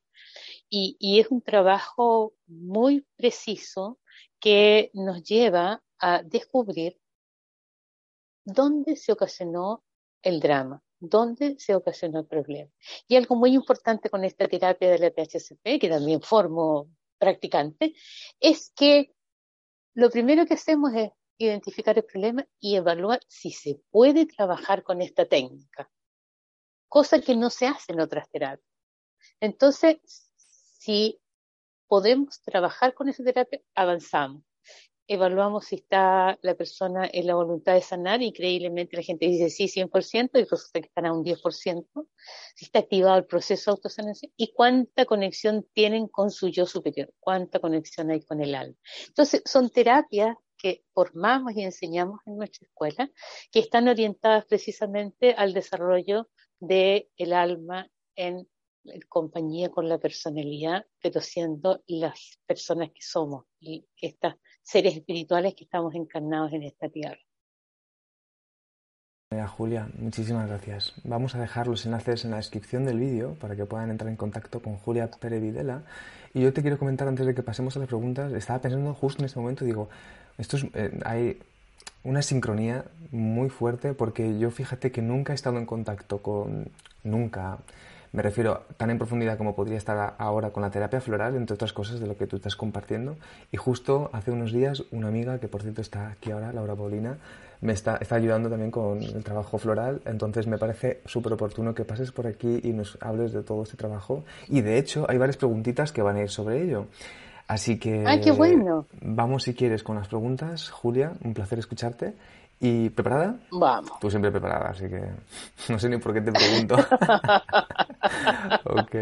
[0.69, 4.01] Y, es un trabajo muy preciso
[4.41, 6.99] que nos lleva a descubrir
[8.45, 9.85] dónde se ocasionó
[10.23, 12.71] el drama, dónde se ocasionó el problema.
[13.09, 16.89] Y algo muy importante con esta terapia de la PHCP, que también formo
[17.19, 17.95] practicante,
[18.41, 19.15] es que
[19.95, 25.03] lo primero que hacemos es identificar el problema y evaluar si se puede trabajar con
[25.03, 25.91] esta técnica,
[26.89, 28.71] cosa que no se hace en otras terapias.
[29.41, 29.99] Entonces,
[30.37, 31.21] si
[31.87, 34.43] podemos trabajar con esa terapia, avanzamos
[35.09, 39.69] evaluamos si está la persona en la voluntad de sanar, increíblemente la gente dice sí,
[39.69, 42.09] 100%, y resulta que están a un 10%,
[42.55, 47.13] si está activado el proceso de autosanación y cuánta conexión tienen con su yo superior,
[47.21, 48.77] cuánta conexión hay con el alma.
[49.07, 53.11] Entonces, son terapias que formamos y enseñamos en nuestra escuela,
[53.53, 56.29] que están orientadas precisamente al desarrollo
[56.59, 58.49] del el alma en
[59.09, 65.65] compañía con la personalidad, pero siendo las personas que somos y estas seres espirituales que
[65.65, 67.19] estamos encarnados en esta tierra.
[69.47, 70.95] Julia, muchísimas gracias.
[71.05, 74.17] Vamos a dejar los enlaces en la descripción del vídeo para que puedan entrar en
[74.17, 75.83] contacto con Julia Pérez Videla.
[76.33, 79.23] Y yo te quiero comentar antes de que pasemos a las preguntas, estaba pensando justo
[79.23, 79.89] en este momento, digo,
[80.39, 81.39] esto eh, hay
[82.05, 86.71] una sincronía muy fuerte porque yo fíjate que nunca he estado en contacto con,
[87.03, 87.59] nunca,
[88.17, 91.75] me refiero tan en profundidad como podría estar ahora con la terapia floral, entre otras
[91.75, 93.17] cosas de lo que tú estás compartiendo.
[93.53, 97.19] Y justo hace unos días una amiga, que por cierto está aquí ahora, Laura Paulina,
[97.61, 100.01] me está, está ayudando también con el trabajo floral.
[100.07, 103.77] Entonces me parece súper oportuno que pases por aquí y nos hables de todo este
[103.77, 104.25] trabajo.
[104.49, 106.87] Y de hecho hay varias preguntitas que van a ir sobre ello.
[107.49, 108.03] Así que...
[108.07, 108.87] ¡Ay, qué bueno!
[109.03, 110.71] Vamos si quieres con las preguntas.
[110.71, 112.15] Julia, un placer escucharte.
[112.59, 113.37] ¿Y preparada?
[113.51, 114.01] Vamos.
[114.01, 115.03] Tú siempre preparada, así que
[115.69, 116.77] no sé ni por qué te pregunto.
[118.65, 118.97] ok,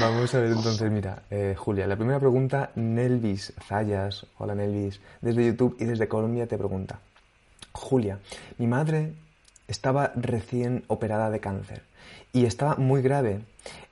[0.00, 5.46] vamos a ver entonces, mira, eh, Julia, la primera pregunta, Nelvis Zayas, hola Nelvis, desde
[5.46, 6.98] YouTube y desde Colombia te pregunta.
[7.72, 8.18] Julia,
[8.58, 9.14] mi madre
[9.68, 11.82] estaba recién operada de cáncer
[12.32, 13.42] y estaba muy grave.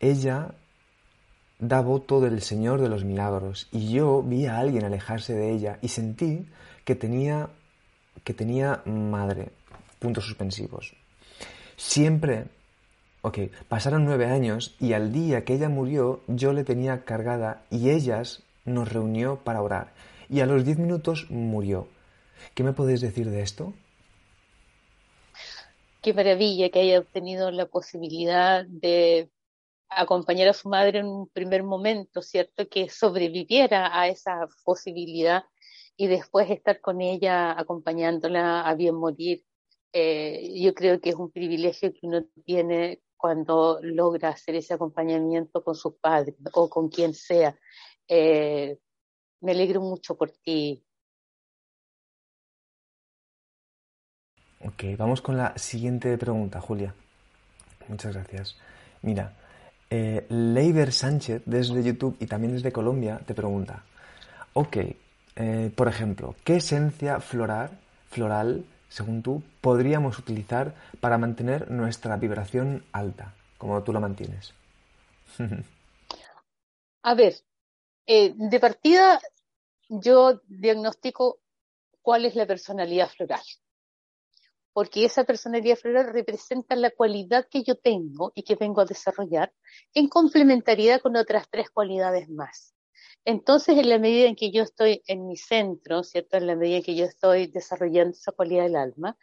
[0.00, 0.52] Ella
[1.60, 5.78] da voto del Señor de los Milagros y yo vi a alguien alejarse de ella
[5.80, 6.46] y sentí
[6.84, 7.50] que tenía
[8.24, 9.50] que tenía madre.
[9.98, 10.94] Puntos suspensivos.
[11.76, 12.46] Siempre,
[13.22, 17.90] ok, pasaron nueve años y al día que ella murió yo le tenía cargada y
[17.90, 19.92] ellas nos reunió para orar.
[20.28, 21.88] Y a los diez minutos murió.
[22.54, 23.74] ¿Qué me podéis decir de esto?
[26.02, 29.30] Qué maravilla que haya obtenido la posibilidad de
[29.90, 32.68] acompañar a su madre en un primer momento, ¿cierto?
[32.68, 35.44] Que sobreviviera a esa posibilidad
[36.00, 39.44] y después estar con ella acompañándola a bien morir.
[39.92, 45.62] Eh, yo creo que es un privilegio que uno tiene cuando logra hacer ese acompañamiento
[45.62, 47.54] con sus padres o con quien sea.
[48.08, 48.78] Eh,
[49.42, 50.82] me alegro mucho por ti.
[54.64, 56.94] Ok, vamos con la siguiente pregunta, Julia.
[57.88, 58.56] Muchas gracias.
[59.02, 59.36] Mira,
[59.90, 63.84] eh, Leiber Sánchez desde YouTube y también desde Colombia te pregunta,
[64.54, 64.78] ok,
[65.36, 67.70] eh, por ejemplo, ¿qué esencia floral,
[68.08, 74.52] floral, según tú, podríamos utilizar para mantener nuestra vibración alta, como tú la mantienes?
[77.02, 77.34] A ver,
[78.06, 79.20] eh, de partida
[79.88, 81.40] yo diagnostico
[82.02, 83.40] cuál es la personalidad floral,
[84.72, 89.52] porque esa personalidad floral representa la cualidad que yo tengo y que vengo a desarrollar
[89.94, 92.74] en complementariedad con otras tres cualidades más.
[93.24, 96.36] Entonces, en la medida en que yo estoy en mi centro, ¿cierto?
[96.36, 99.16] En la medida en que yo estoy desarrollando esa cualidad del alma,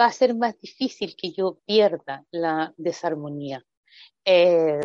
[0.00, 3.64] va a ser más difícil que yo pierda la desarmonía.
[4.24, 4.80] Eh,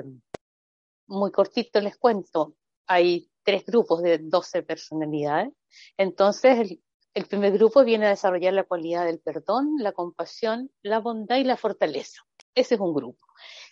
[1.07, 2.55] muy cortito les cuento,
[2.87, 5.53] hay tres grupos de 12 personalidades.
[5.97, 6.83] Entonces, el,
[7.13, 11.43] el primer grupo viene a desarrollar la cualidad del perdón, la compasión, la bondad y
[11.43, 12.21] la fortaleza.
[12.55, 13.25] Ese es un grupo.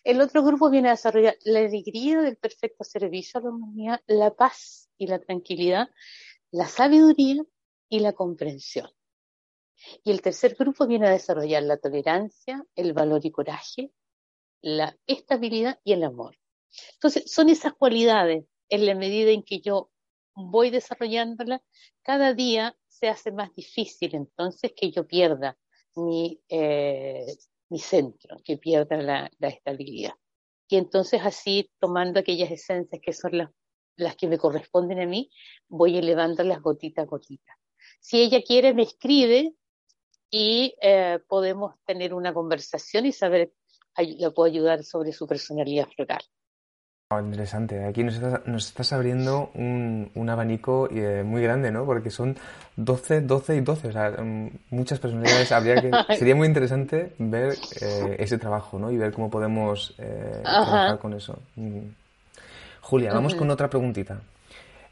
[0.03, 4.33] El otro grupo viene a desarrollar la alegría del perfecto servicio a la humanidad, la
[4.33, 5.89] paz y la tranquilidad,
[6.51, 7.43] la sabiduría
[7.89, 8.89] y la comprensión.
[10.03, 13.91] Y el tercer grupo viene a desarrollar la tolerancia, el valor y coraje,
[14.61, 16.37] la estabilidad y el amor.
[16.93, 19.91] Entonces, son esas cualidades en la medida en que yo
[20.35, 21.61] voy desarrollándolas,
[22.01, 25.57] cada día se hace más difícil entonces que yo pierda
[25.95, 27.35] mi eh,
[27.69, 30.13] mi centro, que pierda la, estabilidad.
[30.69, 33.49] Y entonces así, tomando aquellas esencias que son las
[33.97, 35.29] las que me corresponden a mí,
[35.67, 37.57] voy elevándolas gotita a gotita.
[37.99, 39.53] Si ella quiere, me escribe
[40.29, 43.51] y eh, podemos tener una conversación y saber,
[43.97, 46.21] la puedo ayudar sobre su personalidad floral.
[47.09, 47.85] Oh, interesante.
[47.85, 48.15] Aquí nos
[48.65, 51.85] estás, abriendo un, abanico eh, muy grande, ¿no?
[51.85, 52.35] Porque son
[52.75, 53.87] 12, 12 y 12.
[53.87, 55.49] O sea, mm, muchas personalidades.
[55.53, 58.91] Habría que, sería muy interesante ver eh, ese trabajo, ¿no?
[58.91, 61.39] Y ver cómo podemos eh, trabajar con eso.
[61.55, 61.79] Mm.
[62.81, 64.19] Julia, vamos con otra preguntita.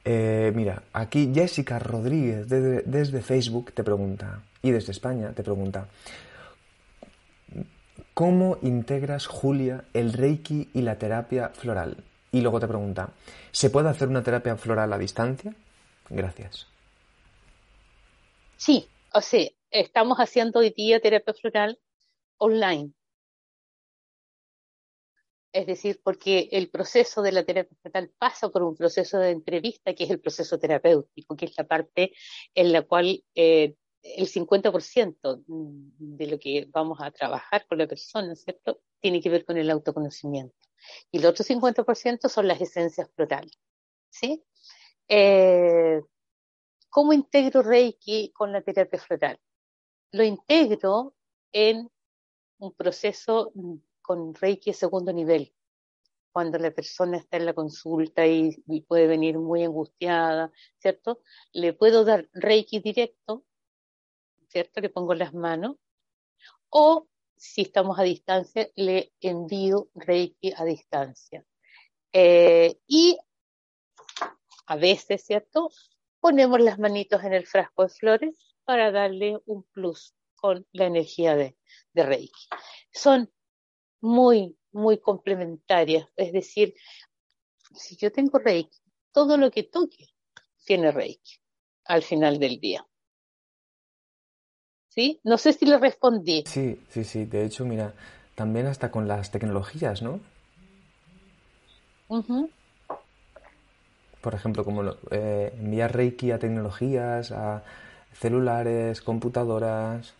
[0.05, 5.87] mira, aquí Jessica Rodríguez desde Facebook te pregunta, y desde España te pregunta,
[8.15, 11.97] ¿Cómo integras, Julia, el Reiki y la terapia floral?
[12.31, 13.09] Y luego te pregunta,
[13.51, 15.53] ¿se puede hacer una terapia floral a distancia?
[16.09, 16.65] Gracias.
[18.55, 21.77] Sí, o sea, estamos haciendo hoy día terapia floral
[22.37, 22.93] online.
[25.51, 29.93] Es decir, porque el proceso de la terapia floral pasa por un proceso de entrevista,
[29.93, 32.13] que es el proceso terapéutico, que es la parte
[32.53, 33.75] en la cual eh,
[34.05, 38.81] el 50% de lo que vamos a trabajar con la persona, ¿cierto?
[38.99, 40.55] Tiene que ver con el autoconocimiento.
[41.11, 43.57] Y el otro 50% son las esencias florales,
[44.09, 44.43] ¿sí?
[45.07, 46.01] Eh,
[46.89, 49.39] ¿Cómo integro Reiki con la terapia floral?
[50.11, 51.15] Lo integro
[51.51, 51.89] en
[52.59, 53.51] un proceso
[54.01, 55.53] con Reiki segundo nivel,
[56.31, 61.21] cuando la persona está en la consulta y, puede venir muy angustiada, ¿cierto?
[61.53, 63.43] Le puedo dar Reiki directo
[64.55, 64.79] ¿cierto?
[64.79, 65.75] Le pongo las manos.
[66.69, 71.45] O si estamos a distancia, le envío Reiki a distancia.
[72.13, 73.17] Eh, y
[74.67, 75.71] a veces, ¿cierto?
[76.21, 81.35] Ponemos las manitos en el frasco de flores para darle un plus con la energía
[81.35, 81.57] de,
[81.91, 82.47] de Reiki.
[82.93, 83.29] Son
[83.99, 86.07] muy, muy complementarias.
[86.15, 86.75] Es decir,
[87.73, 88.79] si yo tengo Reiki,
[89.11, 90.13] todo lo que toque
[90.63, 91.41] tiene Reiki
[91.83, 92.87] al final del día.
[94.95, 95.19] ¿Sí?
[95.23, 96.43] No sé si le respondí.
[96.47, 97.25] Sí, sí, sí.
[97.25, 97.93] De hecho, mira,
[98.33, 100.19] también hasta con las tecnologías, ¿no?
[104.21, 107.63] Por ejemplo, como eh, enviar Reiki a tecnologías, a
[108.13, 110.13] celulares, computadoras.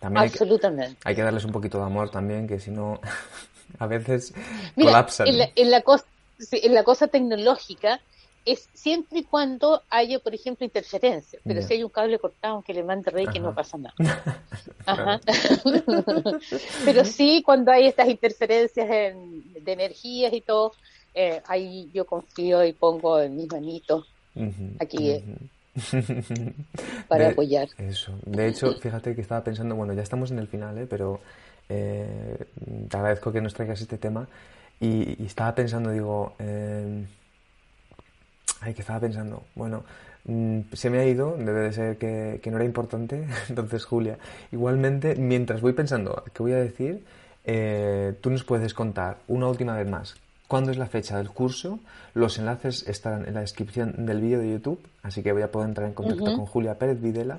[0.00, 0.98] También Absolutamente.
[1.04, 3.00] Hay que, darles un poquito de amor también, que si no,
[3.78, 4.34] a veces
[4.74, 5.28] colapsan.
[5.28, 6.06] En la, en la, cosa,
[6.50, 8.00] en la cosa tecnológica,
[8.44, 11.38] es siempre y cuando haya, por ejemplo, interferencia.
[11.44, 13.94] Pero si hay un cable cortado, aunque le mande rey, que no pasa nada.
[14.86, 15.20] Ajá.
[16.84, 20.72] Pero sí, cuando hay estas interferencias de energías y todo,
[21.14, 24.06] eh, ahí yo confío y pongo en mis manitos
[24.78, 25.24] aquí eh,
[27.08, 27.68] para apoyar.
[27.78, 28.12] Eso.
[28.24, 30.86] De hecho, fíjate que estaba pensando, bueno, ya estamos en el final, ¿eh?
[30.88, 31.20] pero
[31.68, 32.46] eh,
[32.88, 34.28] te agradezco que nos traigas este tema.
[34.80, 37.04] Y, y estaba pensando, digo, eh,
[38.60, 39.44] Ay, que estaba pensando.
[39.54, 39.84] Bueno,
[40.24, 43.26] mm, se me ha ido, debe de ser que, no era importante.
[43.48, 44.18] Entonces, Julia,
[44.52, 47.04] igualmente, mientras voy pensando qué voy a decir,
[47.44, 50.16] eh, tú nos puedes contar una última vez más
[50.50, 51.78] cuándo es la fecha del curso.
[52.12, 55.68] Los enlaces están en la descripción del vídeo de YouTube, así que voy a poder
[55.68, 57.38] entrar en contacto con Julia Pérez Videla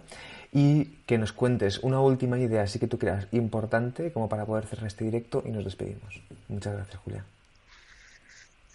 [0.54, 4.66] y que nos cuentes una última idea, así que tú creas importante, como para poder
[4.66, 6.22] cerrar este directo y nos despedimos.
[6.48, 7.26] Muchas gracias, Julia.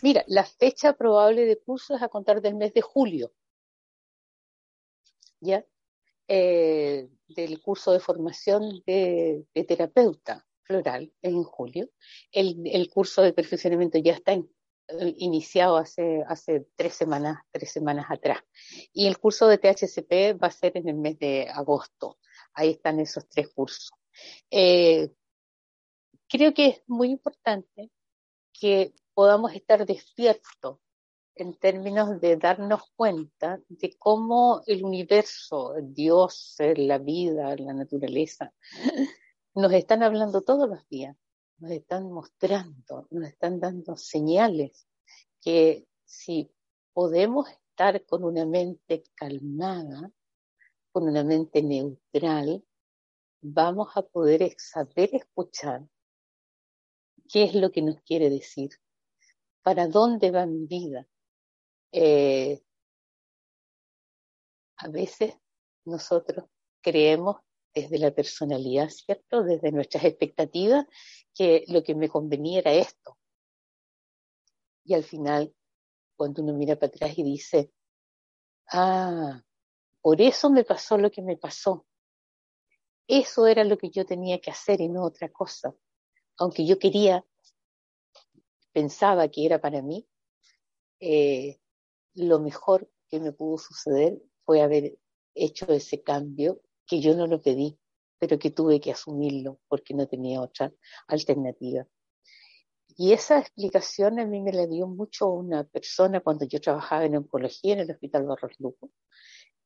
[0.06, 3.32] Mira, la fecha probable de curso es a contar del mes de julio.
[5.40, 5.66] ¿Ya?
[6.28, 11.90] Eh, del curso de formación de, terapeuta floral en julio.
[12.30, 14.38] El, curso de perfeccionamiento ya está
[15.16, 18.38] iniciado hace, hace tres semanas, tres semanas atrás.
[18.92, 22.20] Y el curso de THCP va a ser en el mes de agosto.
[22.54, 23.90] Ahí están esos tres cursos.
[24.52, 25.10] Eh,
[26.28, 27.90] creo que es muy importante
[28.52, 30.78] que podamos estar despiertos
[31.36, 38.52] en términos de darnos cuenta de cómo el universo, Dios, la vida, la naturaleza,
[39.54, 41.16] nos están hablando todos los días,
[41.56, 44.86] nos están mostrando, nos están dando señales
[45.40, 46.52] que si
[46.92, 50.10] podemos estar con una mente calmada,
[50.92, 52.62] con una mente neutral,
[53.40, 55.88] vamos a poder saber escuchar
[57.30, 58.78] qué es lo que nos quiere decir
[59.66, 61.08] para dónde va mi vida.
[61.90, 62.62] Eh,
[64.76, 65.34] a veces
[65.84, 66.44] nosotros
[66.80, 67.38] creemos
[67.74, 69.42] desde la personalidad, ¿cierto?
[69.42, 70.86] Desde nuestras expectativas,
[71.34, 73.18] que lo que me convenía era esto.
[74.84, 75.52] Y al final,
[76.14, 77.72] cuando uno mira para atrás y dice,
[78.70, 79.42] ah,
[80.00, 81.84] por eso me pasó lo que me pasó.
[83.08, 85.74] Eso era lo que yo tenía que hacer y no otra cosa.
[86.38, 87.26] Aunque yo quería
[88.76, 90.06] pensaba que era para mí,
[91.00, 91.58] eh,
[92.12, 94.98] lo mejor que me pudo suceder fue haber
[95.34, 97.78] hecho ese cambio que yo no lo pedí,
[98.18, 100.74] pero que tuve que asumirlo porque no tenía otra
[101.08, 101.86] alternativa.
[102.98, 107.16] Y esa explicación a mí me la dio mucho una persona cuando yo trabajaba en
[107.16, 108.90] oncología en el Hospital Barros Luco,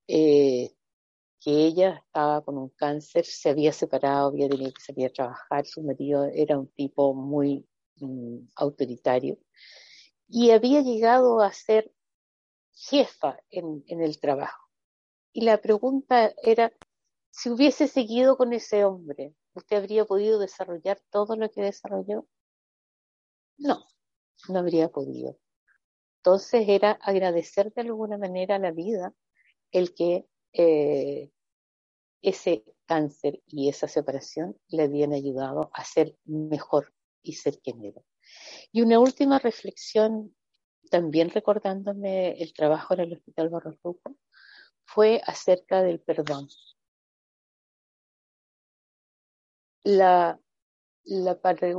[0.06, 0.70] eh,
[1.40, 5.66] que ella estaba con un cáncer, se había separado, había tenido que salir a trabajar,
[5.66, 7.66] su marido era un tipo muy
[8.54, 9.38] autoritario
[10.28, 11.92] y había llegado a ser
[12.72, 14.68] jefa en, en el trabajo.
[15.32, 16.72] Y la pregunta era,
[17.30, 22.26] si hubiese seguido con ese hombre, ¿usted habría podido desarrollar todo lo que desarrolló?
[23.58, 23.84] No,
[24.48, 25.38] no habría podido.
[26.18, 29.14] Entonces era agradecer de alguna manera a la vida
[29.70, 31.30] el que eh,
[32.22, 36.92] ese cáncer y esa separación le habían ayudado a ser mejor
[37.22, 38.02] y ser quien era.
[38.72, 40.34] Y una última reflexión,
[40.90, 44.16] también recordándome el trabajo en el Hospital Barros Luco,
[44.84, 46.48] fue acerca del perdón.
[49.84, 50.38] La,
[51.04, 51.38] la,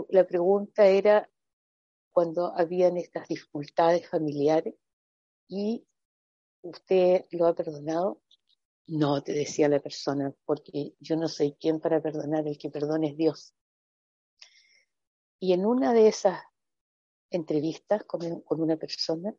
[0.09, 1.29] la pregunta era
[2.11, 4.75] cuando habían estas dificultades familiares
[5.47, 5.85] y
[6.61, 8.21] usted lo ha perdonado.
[8.87, 13.07] No, te decía la persona, porque yo no soy quien para perdonar, el que perdona
[13.07, 13.53] es Dios.
[15.41, 16.39] Y en una de esas
[17.31, 19.35] entrevistas con, con una persona,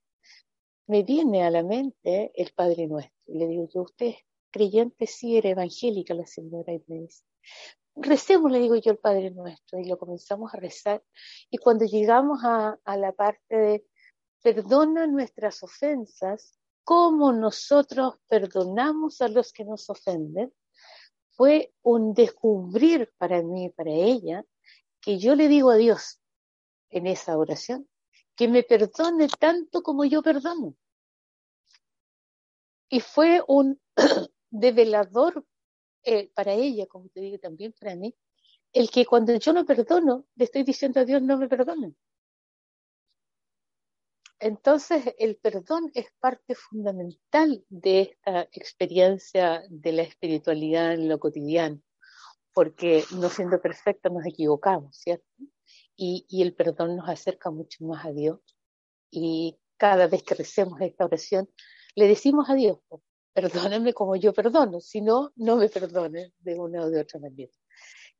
[0.88, 3.14] me viene a la mente el Padre Nuestro.
[3.26, 4.16] Y le digo, yo, usted es
[4.50, 7.22] creyente, sí, era evangélica la señora, y me dice,
[7.94, 11.04] recemos, le digo yo al Padre Nuestro, y lo comenzamos a rezar.
[11.50, 13.86] Y cuando llegamos a, la parte de
[14.42, 20.52] perdona nuestras ofensas, como nosotros perdonamos a los que nos ofenden,
[21.30, 24.44] fue un descubrir para mí, para ella,
[25.02, 26.20] que yo le digo a Dios
[26.88, 27.88] en esa oración,
[28.34, 30.74] que me perdone tanto como yo perdono.
[32.88, 33.80] Y fue un
[34.50, 35.44] develador
[36.04, 38.14] eh, para ella, como te digo, también para mí,
[38.72, 41.94] el que cuando yo no perdono, le estoy diciendo a Dios no me perdone.
[44.38, 51.80] Entonces, el perdón es parte fundamental de esta experiencia de la espiritualidad en lo cotidiano,
[52.52, 55.26] porque no siendo perfectos nos equivocamos, ¿cierto?
[55.96, 58.40] Y, y el perdón nos acerca mucho más a Dios.
[59.10, 61.48] Y cada vez que recemos esta oración,
[61.94, 62.78] le decimos a Dios,
[63.32, 67.52] perdóname como yo perdono, si no, no me perdone de una o de otra manera.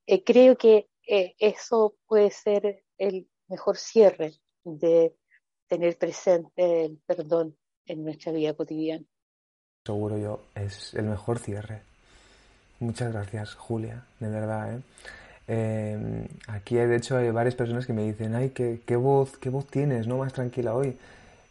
[0.06, 5.14] Eh, creo que eh, eso puede ser el mejor cierre de
[5.68, 7.56] tener presente el perdón
[7.86, 9.04] en nuestra vida cotidiana.
[9.84, 11.82] Seguro yo, es el mejor cierre.
[12.82, 14.74] Muchas gracias, Julia, de verdad.
[14.74, 14.80] ¿eh?
[15.46, 19.50] eh aquí, de hecho, hay varias personas que me dicen, ay, qué, qué, voz, qué
[19.50, 20.18] voz tienes, ¿no?
[20.18, 20.98] Más tranquila hoy.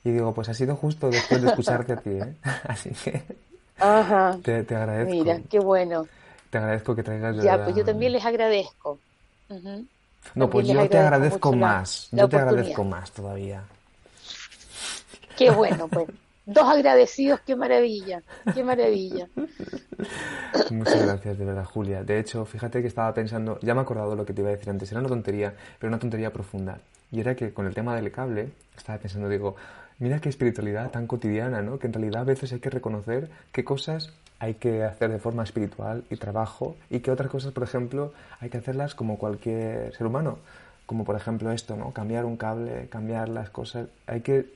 [0.03, 2.33] Y digo, pues ha sido justo después de escucharte a ti, ¿eh?
[2.67, 3.23] Así que
[3.79, 4.37] Ajá.
[4.43, 5.11] Te, te, agradezco.
[5.11, 6.05] Mira, qué bueno.
[6.49, 7.37] Te agradezco que traigas.
[7.37, 8.99] Ya, pues yo también les agradezco.
[10.35, 12.09] No, pues yo te agradezco más.
[12.11, 13.63] yo te agradezco más todavía.
[15.37, 16.09] Qué bueno, pues.
[16.45, 18.23] Dos agradecidos, qué maravilla,
[18.53, 19.27] qué maravilla.
[20.71, 22.03] Muchas gracias, de verdad, Julia.
[22.03, 24.53] De hecho, fíjate que estaba pensando, ya me he acordado lo que te iba a
[24.53, 26.79] decir antes, era una tontería, pero una tontería profunda.
[27.11, 29.55] Y era que con el tema del cable, estaba pensando, digo,
[30.01, 31.77] Mira qué espiritualidad tan cotidiana, ¿no?
[31.77, 35.43] Que en realidad a veces hay que reconocer qué cosas hay que hacer de forma
[35.43, 40.07] espiritual y trabajo y que otras cosas, por ejemplo, hay que hacerlas como cualquier ser
[40.07, 40.39] humano,
[40.87, 41.91] como por ejemplo esto, ¿no?
[41.91, 43.89] Cambiar un cable, cambiar las cosas.
[44.07, 44.47] Hay que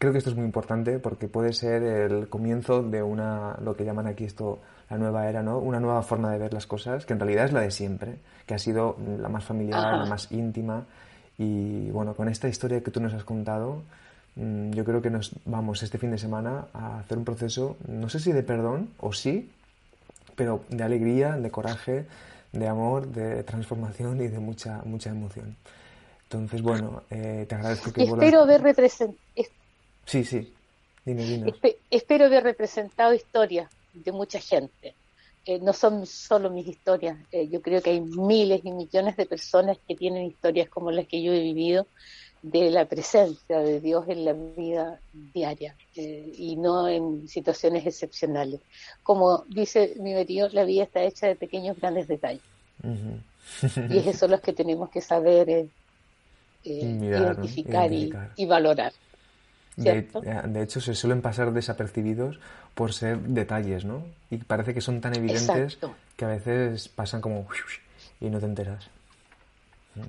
[0.00, 3.84] creo que esto es muy importante porque puede ser el comienzo de una lo que
[3.84, 4.58] llaman aquí esto
[4.90, 5.58] la nueva era, ¿no?
[5.60, 8.54] Una nueva forma de ver las cosas, que en realidad es la de siempre, que
[8.54, 10.84] ha sido la más familiar, la más íntima
[11.38, 13.82] y bueno, con esta historia que tú nos has contado,
[14.36, 18.08] Mm, yo creo que nos vamos este fin de semana a hacer un proceso, no
[18.08, 19.50] sé si de perdón o sí,
[20.36, 22.06] pero de alegría, de coraje,
[22.52, 25.56] de amor, de transformación y de mucha, mucha emoción.
[26.24, 29.18] Entonces, bueno, eh, te agradezco que Espero haber representado.
[30.10, 30.52] Sí, sí.
[31.04, 31.54] Dime, dime.
[31.90, 34.94] espero haber representado historias de mucha gente.
[35.46, 37.16] Eh, no son solo mis historias.
[37.32, 41.06] Eh, yo creo que hay miles y millones de personas que tienen historias como las
[41.06, 41.86] que yo he vivido
[42.42, 48.60] de la presencia de Dios en la vida diaria eh, y no en situaciones excepcionales.
[49.02, 52.42] Como dice mi marido, la vida está hecha de pequeños grandes detalles.
[52.82, 55.68] y es eso los que tenemos que saber eh,
[56.64, 58.92] eh, identificar, Y, valorar.
[59.84, 60.02] De,
[60.48, 62.38] de, hecho, se suelen pasar desapercibidos
[62.74, 64.04] por ser detalles, ¿no?
[64.30, 65.78] Y parece que son tan evidentes
[66.16, 67.46] que a veces pasan como
[68.20, 68.88] y no te enteras.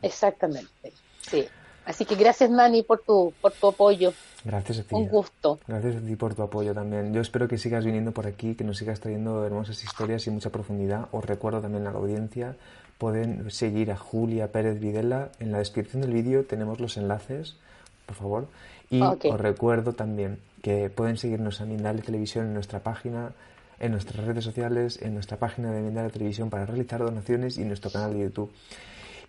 [0.01, 1.47] Exactamente, sí.
[1.85, 4.13] Así que gracias, Manny, por tu, por tu apoyo.
[4.43, 4.95] Gracias a ti.
[4.95, 5.59] Un gusto.
[5.67, 7.13] Gracias a ti por tu apoyo también.
[7.13, 10.51] Yo espero que sigas viniendo por aquí, que nos sigas trayendo hermosas historias y mucha
[10.51, 11.07] profundidad.
[11.11, 12.55] Os recuerdo también a la audiencia,
[12.97, 15.29] pueden seguir a Julia Pérez Videla.
[15.39, 17.55] En la descripción del vídeo tenemos los enlaces,
[18.05, 18.47] por favor.
[18.91, 23.31] Y os recuerdo también que pueden seguirnos a Mindale Televisión en nuestra página,
[23.79, 27.69] en nuestras redes sociales, en nuestra página de Mindale Televisión para realizar donaciones y en
[27.69, 28.51] nuestro canal de YouTube.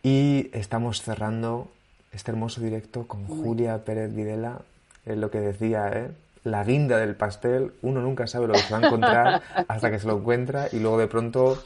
[0.02, 1.68] Y estamos cerrando
[2.12, 4.60] este hermoso directo con Julia Pérez Videla,
[5.06, 6.10] es lo que decía, ¿eh?
[6.44, 9.98] la guinda del pastel, uno nunca sabe lo que se va a encontrar hasta que
[9.98, 11.62] se lo encuentra y luego de pronto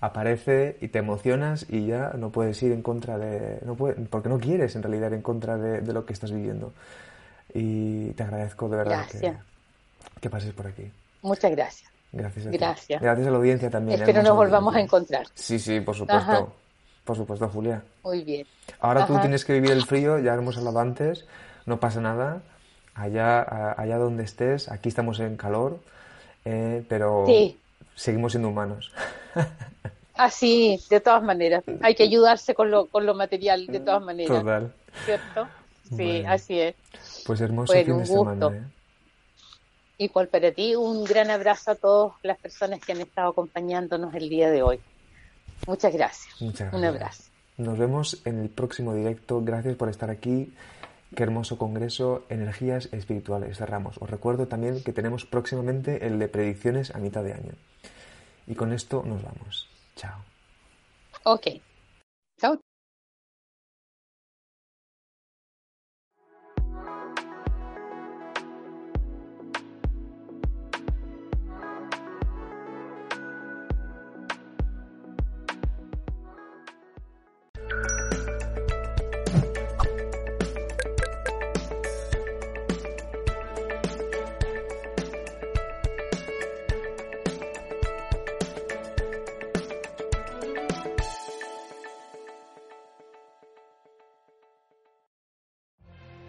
[0.00, 3.60] aparece y te emocionas y ya no puedes ir en contra de...
[3.64, 6.72] No puede, porque no quieres en realidad ir en contra de, lo que estás viviendo.
[7.54, 9.34] Y te agradezco de verdad que,
[10.20, 10.90] que, pases por aquí.
[11.22, 11.90] Muchas gracias.
[12.12, 13.02] Gracias a Gracias.
[13.02, 13.98] Gracias a la audiencia también.
[13.98, 14.02] ¿eh?
[14.02, 15.26] Espero nos volvamos a encontrar.
[15.34, 16.52] Sí, sí, por supuesto.
[17.04, 17.82] Por supuesto, Julia.
[18.04, 18.46] Muy bien.
[18.80, 21.26] Ahora tú tienes que vivir el frío, ya hemos hablado antes,
[21.66, 22.42] no pasa nada.
[22.94, 25.80] Allá, allá donde estés, aquí estamos en calor,
[26.44, 27.24] eh, pero
[27.94, 28.92] seguimos siendo humanos.
[30.14, 31.64] Ah, sí, de todas maneras.
[31.80, 34.38] Hay que ayudarse con lo, con lo material, de todas maneras.
[34.38, 34.72] Total.
[35.06, 35.48] ¿Cierto?
[35.96, 36.74] Sí, así es.
[37.26, 38.48] Pues hermoso fin de semana.
[38.48, 38.62] ¿eh?
[39.98, 44.28] Igual para ti, un gran abrazo a todas las personas que han estado acompañándonos el
[44.28, 44.80] día de hoy.
[45.66, 46.40] Muchas gracias.
[46.40, 46.80] Muchas gracias.
[46.80, 47.22] Un abrazo.
[47.58, 49.42] Nos vemos en el próximo directo.
[49.44, 50.52] Gracias por estar aquí.
[51.14, 53.58] Qué hermoso congreso, energías espirituales.
[53.58, 53.98] Cerramos.
[53.98, 57.52] Os recuerdo también que tenemos próximamente el de predicciones a mitad de año.
[58.46, 59.68] Y con esto nos vamos.
[59.94, 60.24] Chao.
[61.24, 61.46] Ok.
[62.40, 62.58] Chao.